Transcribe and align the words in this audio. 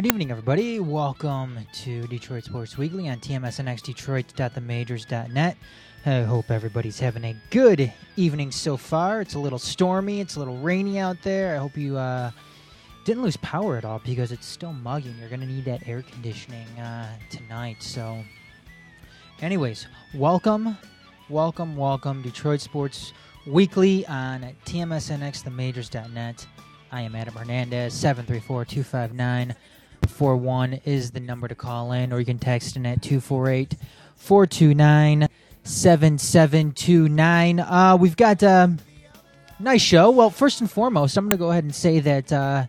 Good 0.00 0.08
evening, 0.08 0.30
everybody. 0.30 0.80
Welcome 0.80 1.58
to 1.82 2.06
Detroit 2.06 2.44
Sports 2.44 2.78
Weekly 2.78 3.10
on 3.10 3.18
TMSNXDetroit.themajors.net. 3.18 5.56
I 6.06 6.22
hope 6.22 6.50
everybody's 6.50 6.98
having 6.98 7.24
a 7.24 7.36
good 7.50 7.92
evening 8.16 8.50
so 8.50 8.78
far. 8.78 9.20
It's 9.20 9.34
a 9.34 9.38
little 9.38 9.58
stormy, 9.58 10.20
it's 10.20 10.36
a 10.36 10.38
little 10.38 10.56
rainy 10.56 10.98
out 10.98 11.18
there. 11.22 11.54
I 11.54 11.58
hope 11.58 11.76
you 11.76 11.98
uh, 11.98 12.30
didn't 13.04 13.22
lose 13.22 13.36
power 13.36 13.76
at 13.76 13.84
all 13.84 14.00
because 14.02 14.32
it's 14.32 14.46
still 14.46 14.72
muggy. 14.72 15.14
You're 15.20 15.28
going 15.28 15.42
to 15.42 15.46
need 15.46 15.66
that 15.66 15.86
air 15.86 16.00
conditioning 16.00 16.66
uh, 16.78 17.14
tonight. 17.28 17.82
So, 17.82 18.24
anyways, 19.42 19.86
welcome, 20.14 20.78
welcome, 21.28 21.76
welcome. 21.76 22.22
Detroit 22.22 22.62
Sports 22.62 23.12
Weekly 23.46 24.06
on 24.06 24.46
TMSNXTheMajors.net. 24.64 26.46
I 26.90 27.02
am 27.02 27.14
Adam 27.14 27.34
Hernandez, 27.34 27.92
734 27.92 28.64
259 28.64 29.54
41 30.10 30.80
is 30.84 31.10
the 31.10 31.20
number 31.20 31.48
to 31.48 31.54
call 31.54 31.92
in, 31.92 32.12
or 32.12 32.18
you 32.18 32.26
can 32.26 32.38
text 32.38 32.76
in 32.76 32.84
at 32.86 33.02
248 33.02 33.76
429 34.16 35.28
7729. 35.64 37.60
Uh, 37.60 37.96
we've 37.98 38.16
got 38.16 38.42
a 38.42 38.76
nice 39.58 39.82
show. 39.82 40.10
Well, 40.10 40.30
first 40.30 40.60
and 40.60 40.70
foremost, 40.70 41.16
I'm 41.16 41.26
going 41.26 41.38
to 41.38 41.42
go 41.42 41.50
ahead 41.50 41.64
and 41.64 41.74
say 41.74 42.00
that. 42.00 42.32
Uh, 42.32 42.66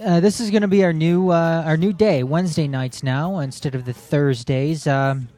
uh, 0.00 0.20
this 0.20 0.38
is 0.38 0.50
going 0.50 0.62
to 0.62 0.68
be 0.68 0.84
our 0.84 0.92
new 0.92 1.30
uh, 1.30 1.64
our 1.66 1.76
new 1.76 1.92
day, 1.92 2.22
Wednesday 2.22 2.68
nights 2.68 3.02
now 3.02 3.40
instead 3.40 3.74
of 3.74 3.84
the 3.84 3.92
Thursdays. 3.92 4.86
Um, 4.86 5.28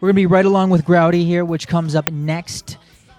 we're 0.00 0.08
going 0.08 0.16
to 0.16 0.20
be 0.20 0.26
right 0.26 0.44
along 0.44 0.68
with 0.70 0.84
Grouty 0.84 1.24
here, 1.24 1.42
which 1.44 1.66
comes 1.66 1.94
up 1.94 2.10
next 2.10 2.76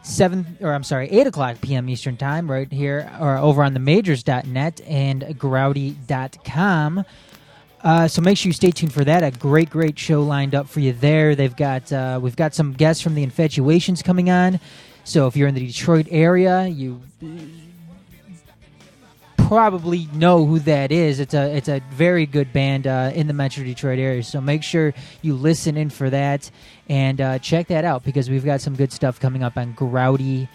seven 0.07 0.57
or 0.61 0.73
I'm 0.73 0.83
sorry, 0.83 1.09
eight 1.09 1.27
o'clock 1.27 1.61
p.m. 1.61 1.89
Eastern 1.89 2.17
time, 2.17 2.49
right 2.49 2.71
here 2.71 3.11
or 3.19 3.37
over 3.37 3.63
on 3.63 3.73
the 3.73 3.79
majors.net 3.79 4.81
and 4.87 5.37
grouty.com. 5.37 7.05
Uh, 7.83 8.07
so 8.07 8.21
make 8.21 8.37
sure 8.37 8.49
you 8.49 8.53
stay 8.53 8.71
tuned 8.71 8.91
for 8.91 9.03
that. 9.03 9.23
A 9.23 9.31
great, 9.31 9.69
great 9.69 9.97
show 9.99 10.23
lined 10.23 10.55
up 10.55 10.67
for 10.67 10.79
you 10.79 10.93
there. 10.93 11.35
They've 11.35 11.55
got 11.55 11.91
uh, 11.93 12.19
we've 12.21 12.35
got 12.35 12.53
some 12.53 12.73
guests 12.73 13.01
from 13.01 13.15
the 13.15 13.25
Infatuations 13.25 14.03
coming 14.03 14.29
on. 14.29 14.59
So 15.03 15.27
if 15.27 15.37
you're 15.37 15.47
in 15.47 15.55
the 15.55 15.65
Detroit 15.65 16.07
area, 16.09 16.67
you 16.67 17.01
probably 19.47 20.09
know 20.13 20.45
who 20.45 20.59
that 20.59 20.91
is. 20.91 21.19
It's 21.19 21.33
a 21.33 21.55
it's 21.55 21.69
a 21.69 21.81
very 21.91 22.25
good 22.25 22.51
band 22.51 22.85
uh, 22.85 23.11
in 23.15 23.27
the 23.27 23.33
Metro 23.33 23.63
Detroit 23.63 23.97
area. 23.97 24.21
So 24.23 24.41
make 24.41 24.61
sure 24.61 24.93
you 25.21 25.35
listen 25.35 25.77
in 25.77 25.89
for 25.89 26.09
that 26.09 26.51
and 26.89 27.21
uh, 27.21 27.39
check 27.39 27.67
that 27.67 27.85
out 27.85 28.03
because 28.03 28.29
we've 28.29 28.43
got 28.43 28.59
some 28.59 28.75
good 28.75 28.91
stuff 28.91 29.19
coming 29.19 29.43
up 29.43 29.57
on 29.57 29.71
Grouty 29.73 30.49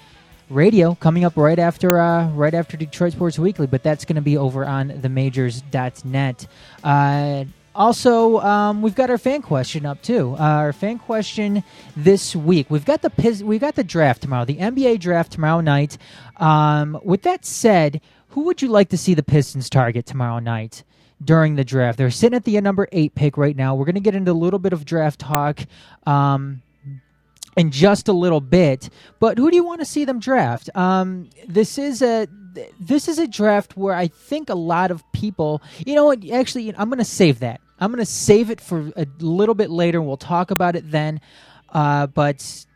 Radio 0.51 0.95
coming 0.95 1.25
up 1.25 1.37
right 1.37 1.59
after 1.59 1.99
uh, 1.99 2.29
right 2.33 2.53
after 2.53 2.77
Detroit 2.77 3.13
Sports 3.13 3.39
Weekly. 3.39 3.67
But 3.67 3.83
that's 3.83 4.05
going 4.05 4.17
to 4.17 4.23
be 4.23 4.37
over 4.37 4.67
on 4.67 4.91
themajors.net. 4.91 6.47
Uh, 6.85 7.45
also, 7.75 8.39
um, 8.41 8.83
we've 8.83 8.95
got 8.95 9.09
our 9.09 9.17
fan 9.17 9.41
question 9.41 9.87
up 9.87 10.03
too. 10.03 10.37
Uh, 10.39 10.43
our 10.43 10.73
fan 10.75 10.99
question 10.99 11.65
this 11.97 12.37
week. 12.37 12.67
We've 12.69 12.85
got 12.85 13.01
the 13.01 13.43
we 13.45 13.59
got 13.59 13.75
the 13.75 13.85
draft 13.85 14.21
tomorrow, 14.23 14.45
the 14.45 14.57
NBA 14.57 15.01
draft 15.01 15.33
tomorrow 15.33 15.63
night. 15.63 15.97
Um, 16.37 17.01
with 17.03 17.23
that 17.23 17.47
said, 17.47 18.03
who 18.33 18.43
would 18.43 18.63
you 18.63 18.69
like 18.69 18.89
to 18.91 18.99
see 18.99 19.15
the 19.15 19.23
Pistons 19.23 19.69
target 19.69 20.07
tomorrow 20.07 20.39
night 20.39 20.85
during 21.23 21.57
the 21.57 21.65
draft? 21.65 21.99
They're 21.99 22.11
sitting 22.11 22.37
at 22.37 22.45
the 22.45 22.61
number 22.61 22.89
eight 22.91 23.15
pick 23.15 23.37
right 23.37 23.55
now. 23.55 23.75
We're 23.75 23.85
going 23.85 23.95
to 23.95 24.01
get 24.01 24.15
into 24.15 24.33
a 24.33 24.33
little 24.33 24.59
bit 24.59 24.73
of 24.73 24.85
draft 24.85 25.21
talk 25.21 25.61
um, 26.07 26.63
in 27.57 27.71
just 27.71 28.09
a 28.09 28.13
little 28.13 28.41
bit. 28.41 28.89
But 29.21 29.37
who 29.37 29.51
do 29.51 29.57
you 29.57 29.65
want 29.65 29.81
to 29.81 29.85
see 29.85 30.05
them 30.05 30.19
draft? 30.19 30.71
Um, 30.75 31.29
this 31.47 31.77
is 31.79 32.03
a 32.03 32.27
this 32.81 33.09
is 33.09 33.19
a 33.19 33.27
draft 33.27 33.77
where 33.77 33.95
I 33.95 34.09
think 34.09 34.51
a 34.51 34.55
lot 34.55 34.91
of 34.91 35.03
people, 35.13 35.63
you 35.87 35.95
know 35.95 36.07
what? 36.07 36.29
Actually, 36.31 36.75
I'm 36.77 36.89
going 36.89 36.99
to 36.99 37.05
save 37.05 37.41
that. 37.41 37.61
I'm 37.81 37.91
going 37.91 38.05
to 38.05 38.11
save 38.11 38.51
it 38.51 38.61
for 38.61 38.93
a 38.97 39.07
little 39.21 39.55
bit 39.55 39.71
later. 39.71 40.01
We'll 40.01 40.17
talk 40.17 40.51
about 40.51 40.77
it 40.77 40.91
then. 40.91 41.21
Uh, 41.71 42.07
but 42.07 42.67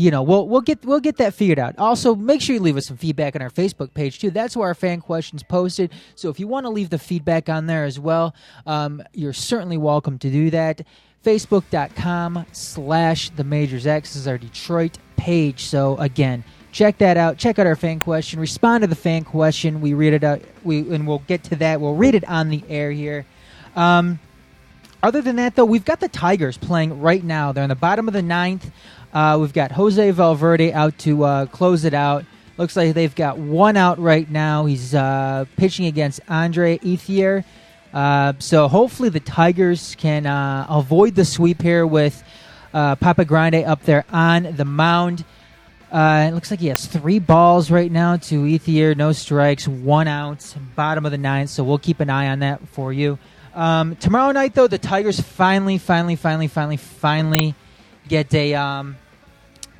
you 0.00 0.10
know, 0.10 0.22
we'll 0.22 0.48
we'll 0.48 0.62
get 0.62 0.84
we'll 0.84 1.00
get 1.00 1.18
that 1.18 1.34
figured 1.34 1.58
out. 1.58 1.78
Also, 1.78 2.14
make 2.14 2.40
sure 2.40 2.54
you 2.54 2.60
leave 2.60 2.78
us 2.78 2.86
some 2.86 2.96
feedback 2.96 3.36
on 3.36 3.42
our 3.42 3.50
Facebook 3.50 3.92
page 3.92 4.18
too. 4.18 4.30
That's 4.30 4.56
where 4.56 4.68
our 4.68 4.74
fan 4.74 5.00
questions 5.00 5.42
posted. 5.42 5.92
So 6.14 6.30
if 6.30 6.40
you 6.40 6.48
want 6.48 6.64
to 6.64 6.70
leave 6.70 6.88
the 6.88 6.98
feedback 6.98 7.50
on 7.50 7.66
there 7.66 7.84
as 7.84 8.00
well, 8.00 8.34
um, 8.66 9.02
you're 9.12 9.34
certainly 9.34 9.76
welcome 9.76 10.18
to 10.20 10.30
do 10.30 10.50
that. 10.50 10.82
Facebook.com 11.22 12.46
slash 12.52 13.28
the 13.30 13.44
Majors 13.44 13.86
X 13.86 14.16
is 14.16 14.26
our 14.26 14.38
Detroit 14.38 14.96
page. 15.16 15.64
So 15.64 15.98
again, 15.98 16.44
check 16.72 16.96
that 16.98 17.18
out. 17.18 17.36
Check 17.36 17.58
out 17.58 17.66
our 17.66 17.76
fan 17.76 18.00
question. 18.00 18.40
Respond 18.40 18.82
to 18.82 18.88
the 18.88 18.96
fan 18.96 19.24
question. 19.24 19.82
We 19.82 19.92
read 19.92 20.14
it 20.14 20.24
out. 20.24 20.40
We 20.64 20.78
and 20.78 21.06
we'll 21.06 21.22
get 21.26 21.44
to 21.44 21.56
that. 21.56 21.78
We'll 21.82 21.96
read 21.96 22.14
it 22.14 22.26
on 22.26 22.48
the 22.48 22.64
air 22.70 22.90
here. 22.90 23.26
Um, 23.76 24.18
other 25.02 25.22
than 25.22 25.36
that, 25.36 25.56
though, 25.56 25.64
we've 25.64 25.84
got 25.84 26.00
the 26.00 26.08
Tigers 26.08 26.58
playing 26.58 27.00
right 27.00 27.24
now. 27.24 27.52
They're 27.52 27.64
in 27.64 27.70
the 27.70 27.74
bottom 27.74 28.06
of 28.06 28.14
the 28.14 28.22
ninth. 28.22 28.70
Uh, 29.12 29.38
we've 29.40 29.52
got 29.52 29.72
Jose 29.72 30.10
Valverde 30.10 30.72
out 30.72 30.96
to 30.98 31.24
uh, 31.24 31.46
close 31.46 31.84
it 31.84 31.94
out. 31.94 32.24
Looks 32.58 32.76
like 32.76 32.94
they've 32.94 33.14
got 33.14 33.38
one 33.38 33.76
out 33.76 33.98
right 33.98 34.30
now. 34.30 34.66
He's 34.66 34.94
uh, 34.94 35.46
pitching 35.56 35.86
against 35.86 36.20
Andre 36.28 36.78
Ethier. 36.78 37.44
Uh, 37.92 38.34
so 38.38 38.68
hopefully 38.68 39.08
the 39.08 39.20
Tigers 39.20 39.96
can 39.96 40.26
uh, 40.26 40.66
avoid 40.68 41.14
the 41.14 41.24
sweep 41.24 41.62
here 41.62 41.86
with 41.86 42.22
uh, 42.74 42.96
Papa 42.96 43.24
Grande 43.24 43.64
up 43.64 43.82
there 43.82 44.04
on 44.12 44.54
the 44.56 44.64
mound. 44.64 45.24
it 45.92 46.34
looks 46.34 46.50
like 46.50 46.60
he 46.60 46.68
has 46.68 46.86
three 46.86 47.18
balls 47.18 47.70
right 47.70 47.90
now 47.90 48.16
to 48.16 48.44
Ethier, 48.44 48.96
no 48.96 49.12
strikes, 49.12 49.66
one 49.66 50.06
out, 50.06 50.54
bottom 50.76 51.04
of 51.06 51.10
the 51.10 51.18
ninth. 51.18 51.50
So 51.50 51.64
we'll 51.64 51.78
keep 51.78 51.98
an 52.00 52.10
eye 52.10 52.28
on 52.28 52.40
that 52.40 52.68
for 52.68 52.92
you. 52.92 53.18
Um, 53.54 53.96
tomorrow 53.96 54.32
night, 54.32 54.54
though, 54.54 54.68
the 54.68 54.78
Tigers 54.78 55.20
finally, 55.20 55.78
finally, 55.78 56.16
finally, 56.16 56.46
finally, 56.46 56.76
finally 56.76 57.54
get 58.08 58.32
a 58.34 58.54
um, 58.54 58.96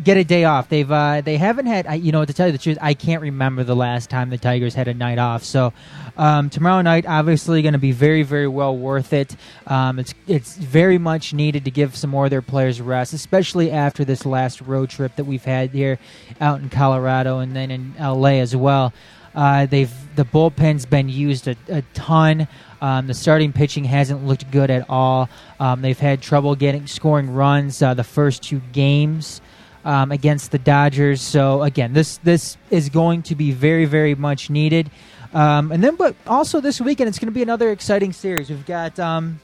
get 0.02 0.16
a 0.16 0.24
day 0.24 0.44
off. 0.44 0.68
They've 0.68 0.90
uh, 0.90 1.20
they 1.20 1.36
haven't 1.36 1.66
had. 1.66 2.02
You 2.02 2.12
know, 2.12 2.24
to 2.24 2.32
tell 2.32 2.46
you 2.46 2.52
the 2.52 2.58
truth, 2.58 2.78
I 2.80 2.94
can't 2.94 3.22
remember 3.22 3.64
the 3.64 3.76
last 3.76 4.10
time 4.10 4.30
the 4.30 4.38
Tigers 4.38 4.74
had 4.74 4.88
a 4.88 4.94
night 4.94 5.18
off. 5.18 5.44
So 5.44 5.72
um, 6.16 6.50
tomorrow 6.50 6.82
night, 6.82 7.06
obviously, 7.06 7.62
going 7.62 7.72
to 7.72 7.78
be 7.78 7.92
very, 7.92 8.22
very 8.22 8.48
well 8.48 8.76
worth 8.76 9.12
it. 9.12 9.36
Um, 9.66 9.98
it's 9.98 10.14
it's 10.26 10.56
very 10.56 10.98
much 10.98 11.32
needed 11.32 11.64
to 11.64 11.70
give 11.70 11.96
some 11.96 12.10
more 12.10 12.24
of 12.24 12.30
their 12.30 12.42
players 12.42 12.80
rest, 12.80 13.12
especially 13.12 13.70
after 13.70 14.04
this 14.04 14.26
last 14.26 14.60
road 14.60 14.90
trip 14.90 15.16
that 15.16 15.24
we've 15.24 15.44
had 15.44 15.70
here 15.70 15.98
out 16.40 16.60
in 16.60 16.70
Colorado 16.70 17.38
and 17.38 17.54
then 17.54 17.70
in 17.70 17.94
LA 18.00 18.40
as 18.40 18.56
well. 18.56 18.92
Uh, 19.34 19.66
they've 19.66 19.92
the 20.16 20.24
bullpen's 20.24 20.86
been 20.86 21.08
used 21.08 21.46
a, 21.46 21.56
a 21.68 21.82
ton. 21.94 22.48
Um, 22.80 23.06
the 23.06 23.14
starting 23.14 23.52
pitching 23.52 23.84
hasn't 23.84 24.26
looked 24.26 24.50
good 24.50 24.70
at 24.70 24.88
all. 24.88 25.28
Um, 25.58 25.82
they've 25.82 25.98
had 25.98 26.22
trouble 26.22 26.54
getting 26.54 26.86
scoring 26.86 27.32
runs 27.32 27.82
uh, 27.82 27.94
the 27.94 28.04
first 28.04 28.42
two 28.42 28.60
games 28.72 29.40
um, 29.84 30.12
against 30.12 30.50
the 30.50 30.58
Dodgers. 30.58 31.20
So 31.20 31.62
again, 31.62 31.92
this 31.92 32.18
this 32.18 32.56
is 32.70 32.88
going 32.88 33.22
to 33.24 33.34
be 33.34 33.52
very 33.52 33.84
very 33.84 34.14
much 34.14 34.50
needed. 34.50 34.90
Um, 35.32 35.70
and 35.70 35.82
then, 35.82 35.96
but 35.96 36.16
also 36.26 36.60
this 36.60 36.80
weekend, 36.80 37.08
it's 37.08 37.18
going 37.18 37.28
to 37.28 37.32
be 37.32 37.42
another 37.42 37.70
exciting 37.70 38.12
series. 38.12 38.50
We've 38.50 38.66
got 38.66 38.98
um, 38.98 39.40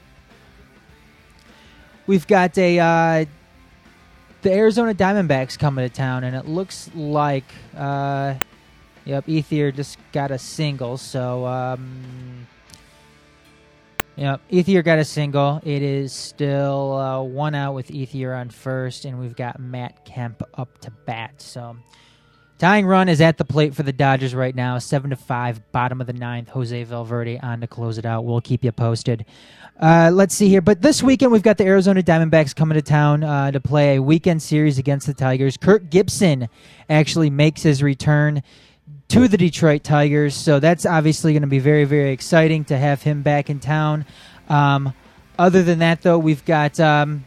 we've 2.07 2.27
got 2.27 2.57
a 2.57 2.79
uh, 2.79 3.25
the 4.41 4.51
Arizona 4.51 4.93
Diamondbacks 4.93 5.57
coming 5.57 5.87
to 5.87 5.93
town, 5.93 6.23
and 6.23 6.35
it 6.35 6.45
looks 6.45 6.89
like 6.93 7.45
uh, 7.75 8.35
yep, 9.05 9.25
Ethier 9.27 9.73
just 9.73 9.97
got 10.11 10.31
a 10.31 10.37
single. 10.37 10.97
So 10.97 11.45
um, 11.45 12.47
Yep, 14.17 14.41
Ethier 14.49 14.83
got 14.83 14.97
a 14.97 15.05
single. 15.05 15.61
It 15.63 15.83
is 15.83 16.11
still 16.11 16.93
uh, 16.93 17.21
one 17.21 17.53
out 17.53 17.75
with 17.75 17.89
Ethier 17.89 18.35
on 18.35 18.49
first, 18.49 19.05
and 19.05 19.19
we've 19.19 19.35
got 19.35 19.59
Matt 19.59 20.05
Kemp 20.05 20.41
up 20.55 20.75
to 20.79 20.91
bat. 21.05 21.39
So, 21.39 21.77
tying 22.57 22.87
run 22.87 23.09
is 23.09 23.21
at 23.21 23.37
the 23.37 23.45
plate 23.45 23.75
for 23.75 23.83
the 23.83 23.93
Dodgers 23.93 24.33
right 24.33 24.55
now, 24.55 24.79
seven 24.79 25.11
to 25.11 25.15
five, 25.15 25.71
bottom 25.71 26.01
of 26.01 26.07
the 26.07 26.13
ninth. 26.13 26.49
Jose 26.49 26.83
Valverde 26.85 27.37
on 27.41 27.61
to 27.61 27.67
close 27.67 27.99
it 27.99 28.07
out. 28.07 28.25
We'll 28.25 28.41
keep 28.41 28.63
you 28.63 28.71
posted. 28.71 29.23
Uh, 29.79 30.09
let's 30.11 30.33
see 30.33 30.49
here. 30.49 30.61
But 30.61 30.81
this 30.81 31.03
weekend, 31.03 31.31
we've 31.31 31.43
got 31.43 31.59
the 31.59 31.65
Arizona 31.65 32.01
Diamondbacks 32.01 32.55
coming 32.55 32.73
to 32.75 32.81
town 32.81 33.23
uh, 33.23 33.51
to 33.51 33.59
play 33.59 33.97
a 33.97 34.01
weekend 34.01 34.41
series 34.41 34.79
against 34.79 35.05
the 35.05 35.13
Tigers. 35.13 35.57
Kirk 35.57 35.91
Gibson 35.91 36.49
actually 36.89 37.29
makes 37.29 37.61
his 37.61 37.83
return 37.83 38.41
to 39.09 39.27
the 39.27 39.37
Detroit 39.37 39.83
Tigers. 39.83 40.35
So 40.35 40.59
that's 40.59 40.85
obviously 40.85 41.33
going 41.33 41.41
to 41.41 41.47
be 41.47 41.59
very, 41.59 41.85
very 41.85 42.11
exciting 42.11 42.65
to 42.65 42.77
have 42.77 43.01
him 43.01 43.21
back 43.21 43.49
in 43.49 43.59
town. 43.59 44.05
Um, 44.49 44.93
other 45.39 45.63
than 45.63 45.79
that, 45.79 46.01
though, 46.01 46.17
we've 46.17 46.43
got, 46.45 46.79
um, 46.79 47.25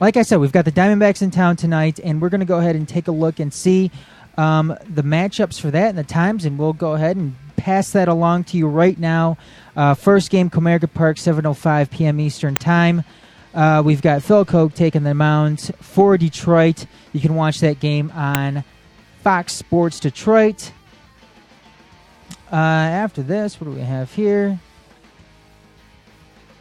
like 0.00 0.16
I 0.16 0.22
said, 0.22 0.40
we've 0.40 0.52
got 0.52 0.64
the 0.64 0.72
Diamondbacks 0.72 1.22
in 1.22 1.30
town 1.30 1.56
tonight, 1.56 2.00
and 2.02 2.20
we're 2.20 2.28
going 2.28 2.40
to 2.40 2.46
go 2.46 2.58
ahead 2.58 2.76
and 2.76 2.88
take 2.88 3.08
a 3.08 3.12
look 3.12 3.38
and 3.38 3.52
see 3.52 3.90
um, 4.36 4.76
the 4.88 5.02
matchups 5.02 5.60
for 5.60 5.70
that 5.70 5.90
and 5.90 5.98
the 5.98 6.04
times, 6.04 6.44
and 6.44 6.58
we'll 6.58 6.72
go 6.72 6.94
ahead 6.94 7.16
and 7.16 7.36
pass 7.56 7.90
that 7.92 8.08
along 8.08 8.44
to 8.44 8.56
you 8.56 8.68
right 8.68 8.98
now. 8.98 9.36
Uh, 9.76 9.94
first 9.94 10.30
game, 10.30 10.50
Comerica 10.50 10.92
Park, 10.92 11.16
7.05 11.16 11.90
p.m. 11.90 12.20
Eastern 12.20 12.56
Time. 12.56 13.04
Uh, 13.54 13.82
we've 13.84 14.02
got 14.02 14.22
Phil 14.22 14.44
Coke 14.44 14.74
taking 14.74 15.02
the 15.02 15.14
mound 15.14 15.70
for 15.80 16.18
Detroit. 16.18 16.86
You 17.12 17.20
can 17.20 17.34
watch 17.34 17.60
that 17.60 17.80
game 17.80 18.10
on 18.14 18.64
Fox 19.22 19.54
Sports 19.54 19.98
Detroit. 19.98 20.72
Uh, 22.52 22.56
after 22.56 23.22
this, 23.22 23.60
what 23.60 23.70
do 23.70 23.76
we 23.76 23.82
have 23.82 24.12
here? 24.12 24.58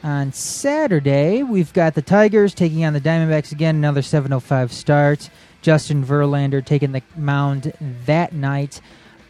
On 0.04 0.32
Saturday, 0.32 1.44
we've 1.44 1.74
got 1.74 1.96
the 1.96 2.02
Tigers 2.02 2.54
taking 2.54 2.86
on 2.86 2.94
the 2.94 3.02
Diamondbacks 3.02 3.52
again, 3.52 3.76
another 3.76 4.02
7:05 4.02 4.72
start. 4.72 5.30
Justin 5.62 6.06
Verlander 6.06 6.64
taking 6.64 6.92
the 6.92 7.02
mound 7.16 7.74
that 8.06 8.34
night. 8.34 8.82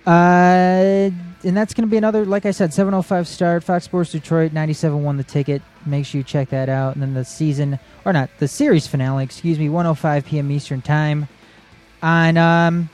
Uh, 0.05 1.09
and 1.43 1.57
that's 1.57 1.73
going 1.73 1.87
to 1.87 1.91
be 1.91 1.97
another, 1.97 2.25
like 2.25 2.45
I 2.45 2.51
said, 2.51 2.71
7:05 2.71 3.25
start. 3.25 3.63
Fox 3.63 3.85
Sports 3.85 4.11
Detroit 4.11 4.51
97 4.51 5.01
won 5.03 5.17
the 5.17 5.23
ticket. 5.23 5.61
Make 5.85 6.05
sure 6.05 6.19
you 6.19 6.23
check 6.23 6.49
that 6.49 6.67
out. 6.67 6.95
And 6.95 7.01
then 7.01 7.13
the 7.13 7.25
season, 7.25 7.79
or 8.03 8.11
not, 8.13 8.29
the 8.39 8.47
series 8.47 8.85
finale, 8.85 9.23
excuse 9.23 9.57
me, 9.57 9.69
1:05 9.69 10.25
p.m. 10.25 10.51
Eastern 10.51 10.81
time 10.81 11.27
on 12.03 12.37
um 12.37 12.89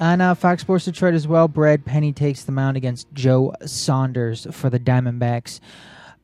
on 0.00 0.20
uh, 0.20 0.34
Fox 0.34 0.62
Sports 0.62 0.86
Detroit 0.86 1.14
as 1.14 1.28
well. 1.28 1.46
Brad 1.46 1.84
Penny 1.84 2.12
takes 2.12 2.44
the 2.44 2.52
mound 2.52 2.76
against 2.76 3.12
Joe 3.12 3.54
Saunders 3.64 4.46
for 4.50 4.70
the 4.70 4.80
Diamondbacks. 4.80 5.60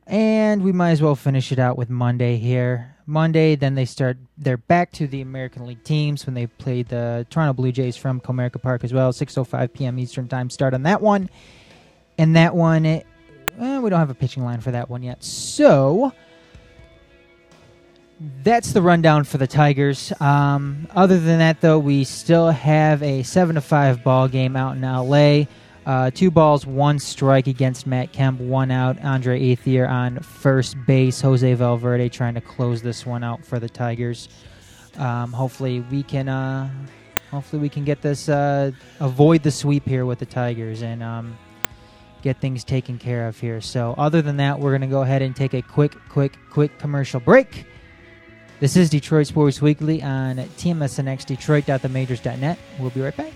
And 0.07 0.63
we 0.63 0.71
might 0.71 0.91
as 0.91 1.01
well 1.01 1.15
finish 1.15 1.51
it 1.51 1.59
out 1.59 1.77
with 1.77 1.89
Monday 1.89 2.37
here. 2.37 2.95
Monday, 3.05 3.55
then 3.55 3.75
they 3.75 3.85
start. 3.85 4.17
They're 4.37 4.57
back 4.57 4.91
to 4.93 5.07
the 5.07 5.21
American 5.21 5.65
League 5.65 5.83
teams 5.83 6.25
when 6.25 6.33
they 6.33 6.47
play 6.47 6.83
the 6.83 7.25
Toronto 7.29 7.53
Blue 7.53 7.71
Jays 7.71 7.95
from 7.95 8.19
Comerica 8.19 8.61
Park 8.61 8.83
as 8.83 8.93
well. 8.93 9.11
6:05 9.11 9.73
p.m. 9.73 9.99
Eastern 9.99 10.27
Time 10.27 10.49
start 10.49 10.73
on 10.73 10.83
that 10.83 11.01
one. 11.01 11.29
And 12.17 12.35
that 12.35 12.55
one, 12.55 12.85
it, 12.85 13.05
well, 13.57 13.81
we 13.81 13.89
don't 13.89 13.99
have 13.99 14.09
a 14.09 14.15
pitching 14.15 14.43
line 14.43 14.59
for 14.59 14.71
that 14.71 14.89
one 14.89 15.03
yet. 15.03 15.23
So 15.23 16.11
that's 18.19 18.73
the 18.73 18.81
rundown 18.81 19.23
for 19.23 19.37
the 19.37 19.47
Tigers. 19.47 20.11
Um, 20.19 20.87
other 20.95 21.19
than 21.19 21.39
that, 21.39 21.61
though, 21.61 21.79
we 21.79 22.03
still 22.03 22.49
have 22.49 23.03
a 23.03 23.23
seven 23.23 23.55
to 23.55 23.61
five 23.61 24.03
ball 24.03 24.27
game 24.27 24.55
out 24.55 24.75
in 24.75 24.83
L.A. 24.83 25.47
Uh, 25.85 26.11
two 26.11 26.29
balls, 26.29 26.65
one 26.65 26.99
strike 26.99 27.47
against 27.47 27.87
Matt 27.87 28.11
Kemp, 28.11 28.41
one 28.41 28.71
out. 28.71 29.01
Andre 29.03 29.39
Ethier 29.39 29.87
on 29.87 30.19
first 30.19 30.75
base. 30.85 31.21
Jose 31.21 31.53
Valverde 31.53 32.09
trying 32.09 32.33
to 32.33 32.41
close 32.41 32.81
this 32.81 33.05
one 33.05 33.23
out 33.23 33.45
for 33.45 33.59
the 33.59 33.69
Tigers. 33.69 34.27
Um, 34.97 35.31
hopefully, 35.31 35.81
we 35.81 36.03
can. 36.03 36.27
Uh, 36.27 36.69
hopefully, 37.29 37.61
we 37.61 37.69
can 37.69 37.85
get 37.85 38.01
this. 38.01 38.27
Uh, 38.27 38.71
avoid 38.99 39.43
the 39.43 39.51
sweep 39.51 39.87
here 39.87 40.05
with 40.05 40.19
the 40.19 40.25
Tigers 40.25 40.81
and 40.81 41.03
um, 41.03 41.37
get 42.23 42.41
things 42.41 42.63
taken 42.63 42.97
care 42.97 43.27
of 43.27 43.39
here. 43.39 43.61
So, 43.61 43.93
other 43.97 44.23
than 44.23 44.37
that, 44.37 44.59
we're 44.59 44.71
going 44.71 44.81
to 44.81 44.87
go 44.87 45.03
ahead 45.03 45.21
and 45.21 45.35
take 45.35 45.53
a 45.53 45.61
quick, 45.61 45.95
quick, 46.09 46.37
quick 46.49 46.79
commercial 46.79 47.19
break. 47.19 47.65
This 48.59 48.75
is 48.75 48.89
Detroit 48.89 49.27
Sports 49.27 49.61
Weekly 49.61 50.01
on 50.01 50.37
TMSNX 50.37 51.27
Detroit.themajors.net. 51.27 52.57
We'll 52.79 52.89
be 52.89 53.01
right 53.01 53.15
back. 53.15 53.31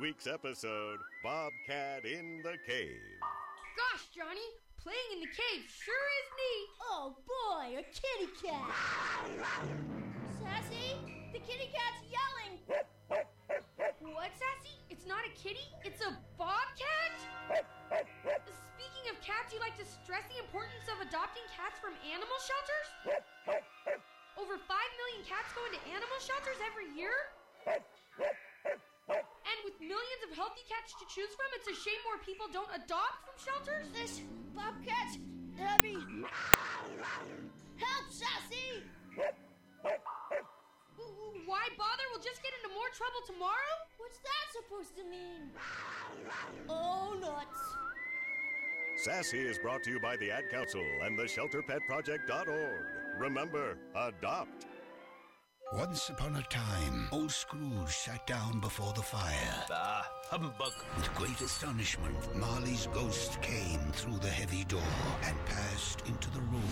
Week's 0.00 0.26
episode 0.26 0.96
Bobcat 1.22 2.08
in 2.08 2.40
the 2.40 2.56
Cave. 2.64 3.20
Gosh, 3.76 4.08
Johnny, 4.08 4.48
playing 4.80 5.12
in 5.12 5.20
the 5.20 5.28
cave 5.28 5.68
sure 5.68 6.08
is 6.24 6.28
neat. 6.40 6.68
Oh 6.88 7.20
boy, 7.28 7.76
a 7.76 7.84
kitty 7.92 8.32
cat. 8.40 8.64
Sassy, 10.40 10.96
the 11.36 11.40
kitty 11.44 11.68
cat's 11.68 12.00
yelling. 12.08 12.56
What, 14.00 14.32
Sassy? 14.40 14.72
It's 14.88 15.04
not 15.04 15.20
a 15.28 15.32
kitty, 15.36 15.68
it's 15.84 16.00
a 16.00 16.16
bobcat? 16.40 17.12
Speaking 18.72 19.04
of 19.12 19.20
cats, 19.20 19.52
you 19.52 19.60
like 19.60 19.76
to 19.76 19.84
stress 19.84 20.24
the 20.32 20.40
importance 20.40 20.88
of 20.88 21.04
adopting 21.04 21.44
cats 21.52 21.76
from 21.76 21.92
animal 22.08 22.40
shelters? 22.40 22.88
Over 24.40 24.56
5 24.56 24.64
million 24.64 25.28
cats 25.28 25.52
go 25.52 25.60
into 25.68 25.76
animal 25.92 26.16
shelters 26.24 26.56
every 26.64 26.88
year? 26.96 27.12
And 29.10 29.58
with 29.66 29.74
millions 29.82 30.22
of 30.29 30.29
healthy 30.40 30.64
cats 30.72 30.96
to 30.96 31.04
choose 31.04 31.28
from, 31.36 31.52
it's 31.52 31.68
a 31.68 31.76
shame 31.84 32.00
more 32.08 32.16
people 32.24 32.46
don't 32.50 32.72
adopt 32.72 33.28
from 33.28 33.36
shelters? 33.36 33.84
This 33.92 34.22
bobcat's 34.56 35.20
heavy. 35.52 36.00
Help, 37.76 38.06
Sassy! 38.08 38.88
Why 41.44 41.68
bother? 41.76 42.04
We'll 42.10 42.24
just 42.24 42.42
get 42.42 42.52
into 42.56 42.72
more 42.74 42.88
trouble 42.96 43.20
tomorrow? 43.26 43.76
What's 43.98 44.16
that 44.24 44.46
supposed 44.56 44.96
to 44.96 45.04
mean? 45.04 45.50
Oh, 46.70 47.14
nuts. 47.20 47.60
Sassy 48.96 49.40
is 49.40 49.58
brought 49.58 49.82
to 49.84 49.90
you 49.90 50.00
by 50.00 50.16
the 50.16 50.30
Ad 50.30 50.44
Council 50.50 50.84
and 51.02 51.18
the 51.18 51.24
ShelterPetProject.org. 51.24 52.84
Remember, 53.18 53.76
adopt. 53.94 54.69
Once 55.72 56.08
upon 56.08 56.34
a 56.34 56.42
time, 56.42 57.08
old 57.12 57.30
Scrooge 57.30 57.88
sat 57.88 58.26
down 58.26 58.58
before 58.58 58.92
the 58.92 59.02
fire. 59.02 59.64
Ah, 59.70 60.04
humbug. 60.28 60.72
With 60.96 61.14
great 61.14 61.40
astonishment, 61.40 62.16
Marley's 62.34 62.88
ghost 62.88 63.40
came 63.40 63.78
through 63.92 64.18
the 64.18 64.28
heavy 64.28 64.64
door 64.64 64.82
and 65.24 65.36
passed 65.46 66.02
into 66.08 66.28
the 66.32 66.40
room. 66.40 66.62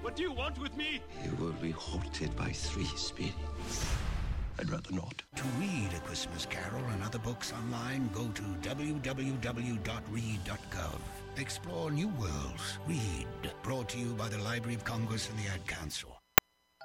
What 0.00 0.14
do 0.14 0.22
you 0.22 0.30
want 0.32 0.60
with 0.60 0.76
me? 0.76 1.02
You 1.24 1.34
will 1.44 1.54
be 1.54 1.72
haunted 1.72 2.36
by 2.36 2.50
three 2.50 2.84
spirits. 2.84 3.84
I'd 4.60 4.70
rather 4.70 4.92
not. 4.92 5.20
To 5.36 5.42
read 5.58 5.92
A 5.96 6.00
Christmas 6.06 6.46
Carol 6.46 6.84
and 6.92 7.02
other 7.02 7.18
books 7.18 7.52
online, 7.52 8.10
go 8.12 8.28
to 8.28 8.42
www.read.gov. 8.42 9.40
Explore 11.36 11.90
new 11.90 12.08
worlds. 12.08 12.78
Read. 12.86 13.26
Brought 13.64 13.88
to 13.90 13.98
you 13.98 14.14
by 14.14 14.28
the 14.28 14.38
Library 14.38 14.76
of 14.76 14.84
Congress 14.84 15.28
and 15.28 15.38
the 15.38 15.48
Ad 15.50 15.66
Council. 15.66 16.17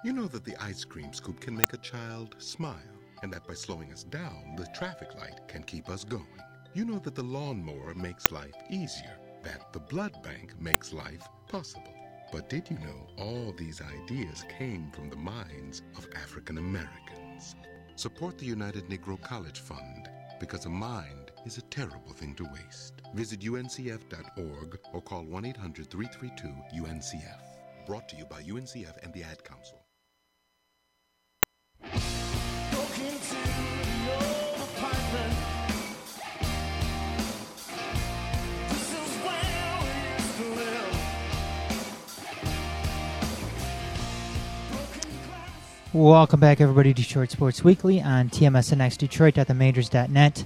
You 0.03 0.11
know 0.11 0.27
that 0.27 0.43
the 0.43 0.61
ice 0.61 0.83
cream 0.83 1.13
scoop 1.13 1.39
can 1.39 1.55
make 1.55 1.71
a 1.71 1.77
child 1.77 2.35
smile, 2.37 2.75
and 3.21 3.31
that 3.31 3.47
by 3.47 3.53
slowing 3.53 3.89
us 3.93 4.03
down, 4.03 4.53
the 4.57 4.67
traffic 4.75 5.15
light 5.15 5.47
can 5.47 5.63
keep 5.63 5.87
us 5.87 6.03
going. 6.03 6.41
You 6.73 6.83
know 6.83 6.99
that 6.99 7.15
the 7.15 7.23
lawnmower 7.23 7.93
makes 7.95 8.29
life 8.29 8.53
easier, 8.69 9.17
that 9.43 9.71
the 9.71 9.79
blood 9.79 10.21
bank 10.21 10.59
makes 10.59 10.91
life 10.91 11.25
possible. 11.47 11.95
But 12.33 12.49
did 12.49 12.69
you 12.69 12.79
know 12.79 13.07
all 13.17 13.53
these 13.53 13.81
ideas 13.81 14.43
came 14.59 14.91
from 14.91 15.09
the 15.09 15.15
minds 15.15 15.83
of 15.97 16.09
African 16.21 16.57
Americans? 16.57 17.55
Support 17.95 18.37
the 18.37 18.45
United 18.45 18.89
Negro 18.89 19.21
College 19.21 19.61
Fund 19.61 20.09
because 20.37 20.65
a 20.65 20.69
mind 20.69 21.31
is 21.45 21.57
a 21.57 21.61
terrible 21.61 22.11
thing 22.11 22.35
to 22.35 22.43
waste. 22.43 23.01
Visit 23.13 23.39
uncf.org 23.39 24.79
or 24.91 25.01
call 25.01 25.23
1 25.23 25.45
800 25.45 25.89
332 25.89 26.81
UNCF. 26.83 27.85
Brought 27.85 28.09
to 28.09 28.17
you 28.17 28.25
by 28.25 28.41
UNCF 28.43 29.01
and 29.01 29.13
the 29.13 29.23
Ad 29.23 29.41
Council. 29.45 29.82
Welcome 45.93 46.39
back, 46.39 46.59
everybody, 46.59 46.91
to 46.91 47.03
Detroit 47.03 47.29
Sports 47.29 47.63
Weekly 47.63 48.01
on 48.01 48.31
TMSNX 48.31 48.97
Detroit.themajors.net. 48.97 50.43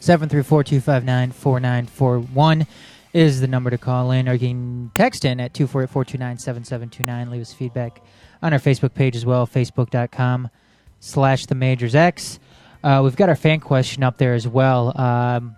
734-259-4941 0.00 2.66
is 3.12 3.40
the 3.40 3.46
number 3.46 3.70
to 3.70 3.78
call 3.78 4.10
in, 4.10 4.28
or 4.28 4.32
you 4.32 4.48
can 4.48 4.90
text 4.96 5.24
in 5.24 5.38
at 5.38 5.52
248-429-7729. 5.52 7.30
Leave 7.30 7.42
us 7.42 7.52
feedback 7.52 8.02
on 8.42 8.52
our 8.52 8.58
Facebook 8.58 8.92
page 8.92 9.14
as 9.14 9.24
well, 9.24 9.46
facebook.com 9.46 10.50
slash 10.98 11.46
the 11.46 11.54
Majors 11.54 11.94
X. 11.94 12.40
Uh, 12.82 13.02
we've 13.04 13.14
got 13.14 13.28
our 13.28 13.36
fan 13.36 13.60
question 13.60 14.02
up 14.02 14.18
there 14.18 14.34
as 14.34 14.48
well, 14.48 15.00
um, 15.00 15.54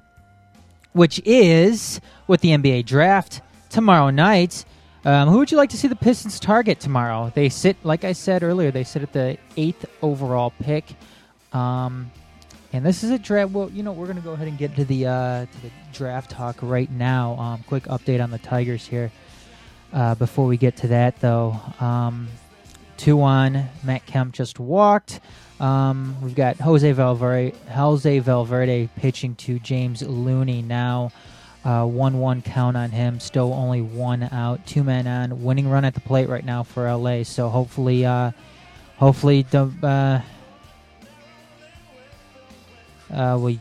which 0.93 1.19
is 1.25 1.99
with 2.27 2.43
the 2.43 2.51
NBA 2.51 2.85
draft 2.85 3.41
tomorrow 3.71 4.11
night. 4.11 4.67
Um, 5.05 5.29
who 5.29 5.39
would 5.39 5.51
you 5.51 5.59
like 5.59 5.71
to 5.71 5.77
see 5.77 5.89
the 5.89 5.97
Pistons 5.97 6.41
target 6.41 6.81
tomorrow? 6.81 7.31
They 7.35 7.51
sit, 7.51 7.77
like 7.85 8.05
I 8.05 8.13
said 8.13 8.43
earlier, 8.43 8.71
they 8.71 8.85
sit 8.85 9.03
at 9.03 9.13
the 9.13 9.37
eighth 9.57 9.85
overall 10.01 10.53
pick. 10.63 10.85
Um, 11.53 12.11
and 12.73 12.85
this 12.85 13.05
is 13.05 13.11
a 13.11 13.19
draft. 13.19 13.53
Well, 13.53 13.71
you 13.71 13.83
know, 13.83 13.93
we're 13.93 14.07
going 14.07 14.17
to 14.17 14.23
go 14.23 14.33
ahead 14.33 14.49
and 14.49 14.59
get 14.59 14.75
to 14.77 14.85
the 14.85 15.07
uh, 15.07 15.47
to 15.47 15.63
the 15.63 15.71
draft 15.93 16.31
talk 16.31 16.57
right 16.61 16.91
now. 16.91 17.35
Um, 17.39 17.63
quick 17.69 17.85
update 17.85 18.23
on 18.23 18.31
the 18.31 18.39
Tigers 18.39 18.87
here. 18.87 19.13
Uh, 19.93 20.17
before 20.17 20.47
we 20.47 20.57
get 20.57 20.77
to 20.79 20.89
that, 20.89 21.21
though, 21.21 21.61
um, 21.79 22.27
two 22.97 23.23
on 23.23 23.69
Matt 23.85 24.07
Kemp 24.07 24.35
just 24.35 24.59
walked. 24.59 25.21
Um, 25.61 26.17
we've 26.21 26.35
got 26.35 26.57
Jose 26.57 26.91
Valverde, 26.91 27.55
Jose 27.71 28.19
Valverde 28.19 28.89
pitching 28.97 29.37
to 29.37 29.61
James 29.61 30.03
Loney 30.03 30.63
now. 30.63 31.13
Uh, 31.65 31.87
1 31.87 32.19
1 32.19 32.43
count 32.43 32.77
on 32.77 32.91
him. 32.91 33.19
Still 33.19 33.55
only 33.55 33.81
one 33.81 34.23
out. 34.25 34.67
Two 34.67 34.85
men 34.85 35.07
on. 35.07 35.43
Winning 35.43 35.69
run 35.69 35.85
at 35.87 35.95
the 35.95 36.01
plate 36.01 36.29
right 36.29 36.45
now 36.45 36.63
for 36.63 36.93
LA. 36.93 37.23
So 37.23 37.49
hopefully, 37.49 38.05
uh, 38.05 38.33
hopefully, 38.97 39.47
uh, 39.55 40.21
uh, 43.11 43.39
we 43.41 43.59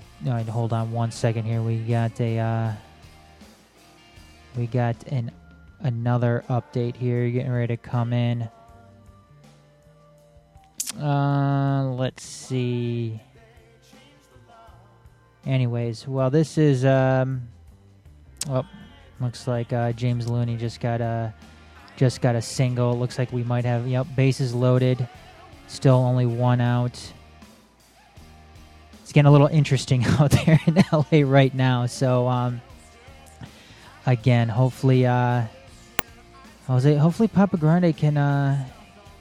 hold 0.50 0.74
on 0.74 0.92
one 0.92 1.12
second 1.12 1.46
here. 1.46 1.62
We 1.62 1.78
got 1.78 2.20
a 2.20 2.40
uh, 2.40 2.72
we 4.58 4.68
got 4.68 4.96
an 5.08 5.32
another 5.80 6.44
update 6.50 6.98
here 6.98 7.30
getting 7.30 7.52
ready 7.52 7.76
to 7.76 7.78
come 7.78 8.12
in. 8.12 8.50
Uh, 11.00 11.84
let's 11.98 12.24
see. 12.24 13.22
Anyways, 15.46 16.08
well, 16.08 16.30
this 16.30 16.58
is 16.58 16.86
um, 16.86 17.50
well, 18.48 18.66
looks 19.20 19.48
like 19.48 19.72
uh, 19.72 19.92
James 19.94 20.28
Loney 20.28 20.58
just 20.58 20.80
got 20.80 21.02
a 21.02 21.34
just 21.96 22.22
got 22.22 22.36
a 22.36 22.42
single. 22.42 22.98
Looks 22.98 23.18
like 23.18 23.32
we 23.32 23.44
might 23.44 23.66
have 23.66 23.88
yep, 23.88 24.08
bases 24.16 24.54
loaded. 24.54 25.08
Still 25.68 25.96
only 25.96 26.26
one 26.26 26.62
out. 26.62 27.00
It's 29.02 29.12
getting 29.12 29.28
a 29.28 29.32
little 29.32 29.48
interesting 29.48 30.06
out 30.20 30.32
there 30.32 30.60
in 30.66 30.84
LA 30.92 31.30
right 31.30 31.54
now. 31.54 31.86
So 31.86 32.28
um, 32.28 32.62
again, 34.06 34.50
hopefully, 34.50 35.06
uh, 35.06 35.44
Jose, 36.68 36.96
hopefully 36.96 37.28
Papa 37.28 37.58
Grande 37.58 37.96
can 37.96 38.18
uh, 38.18 38.66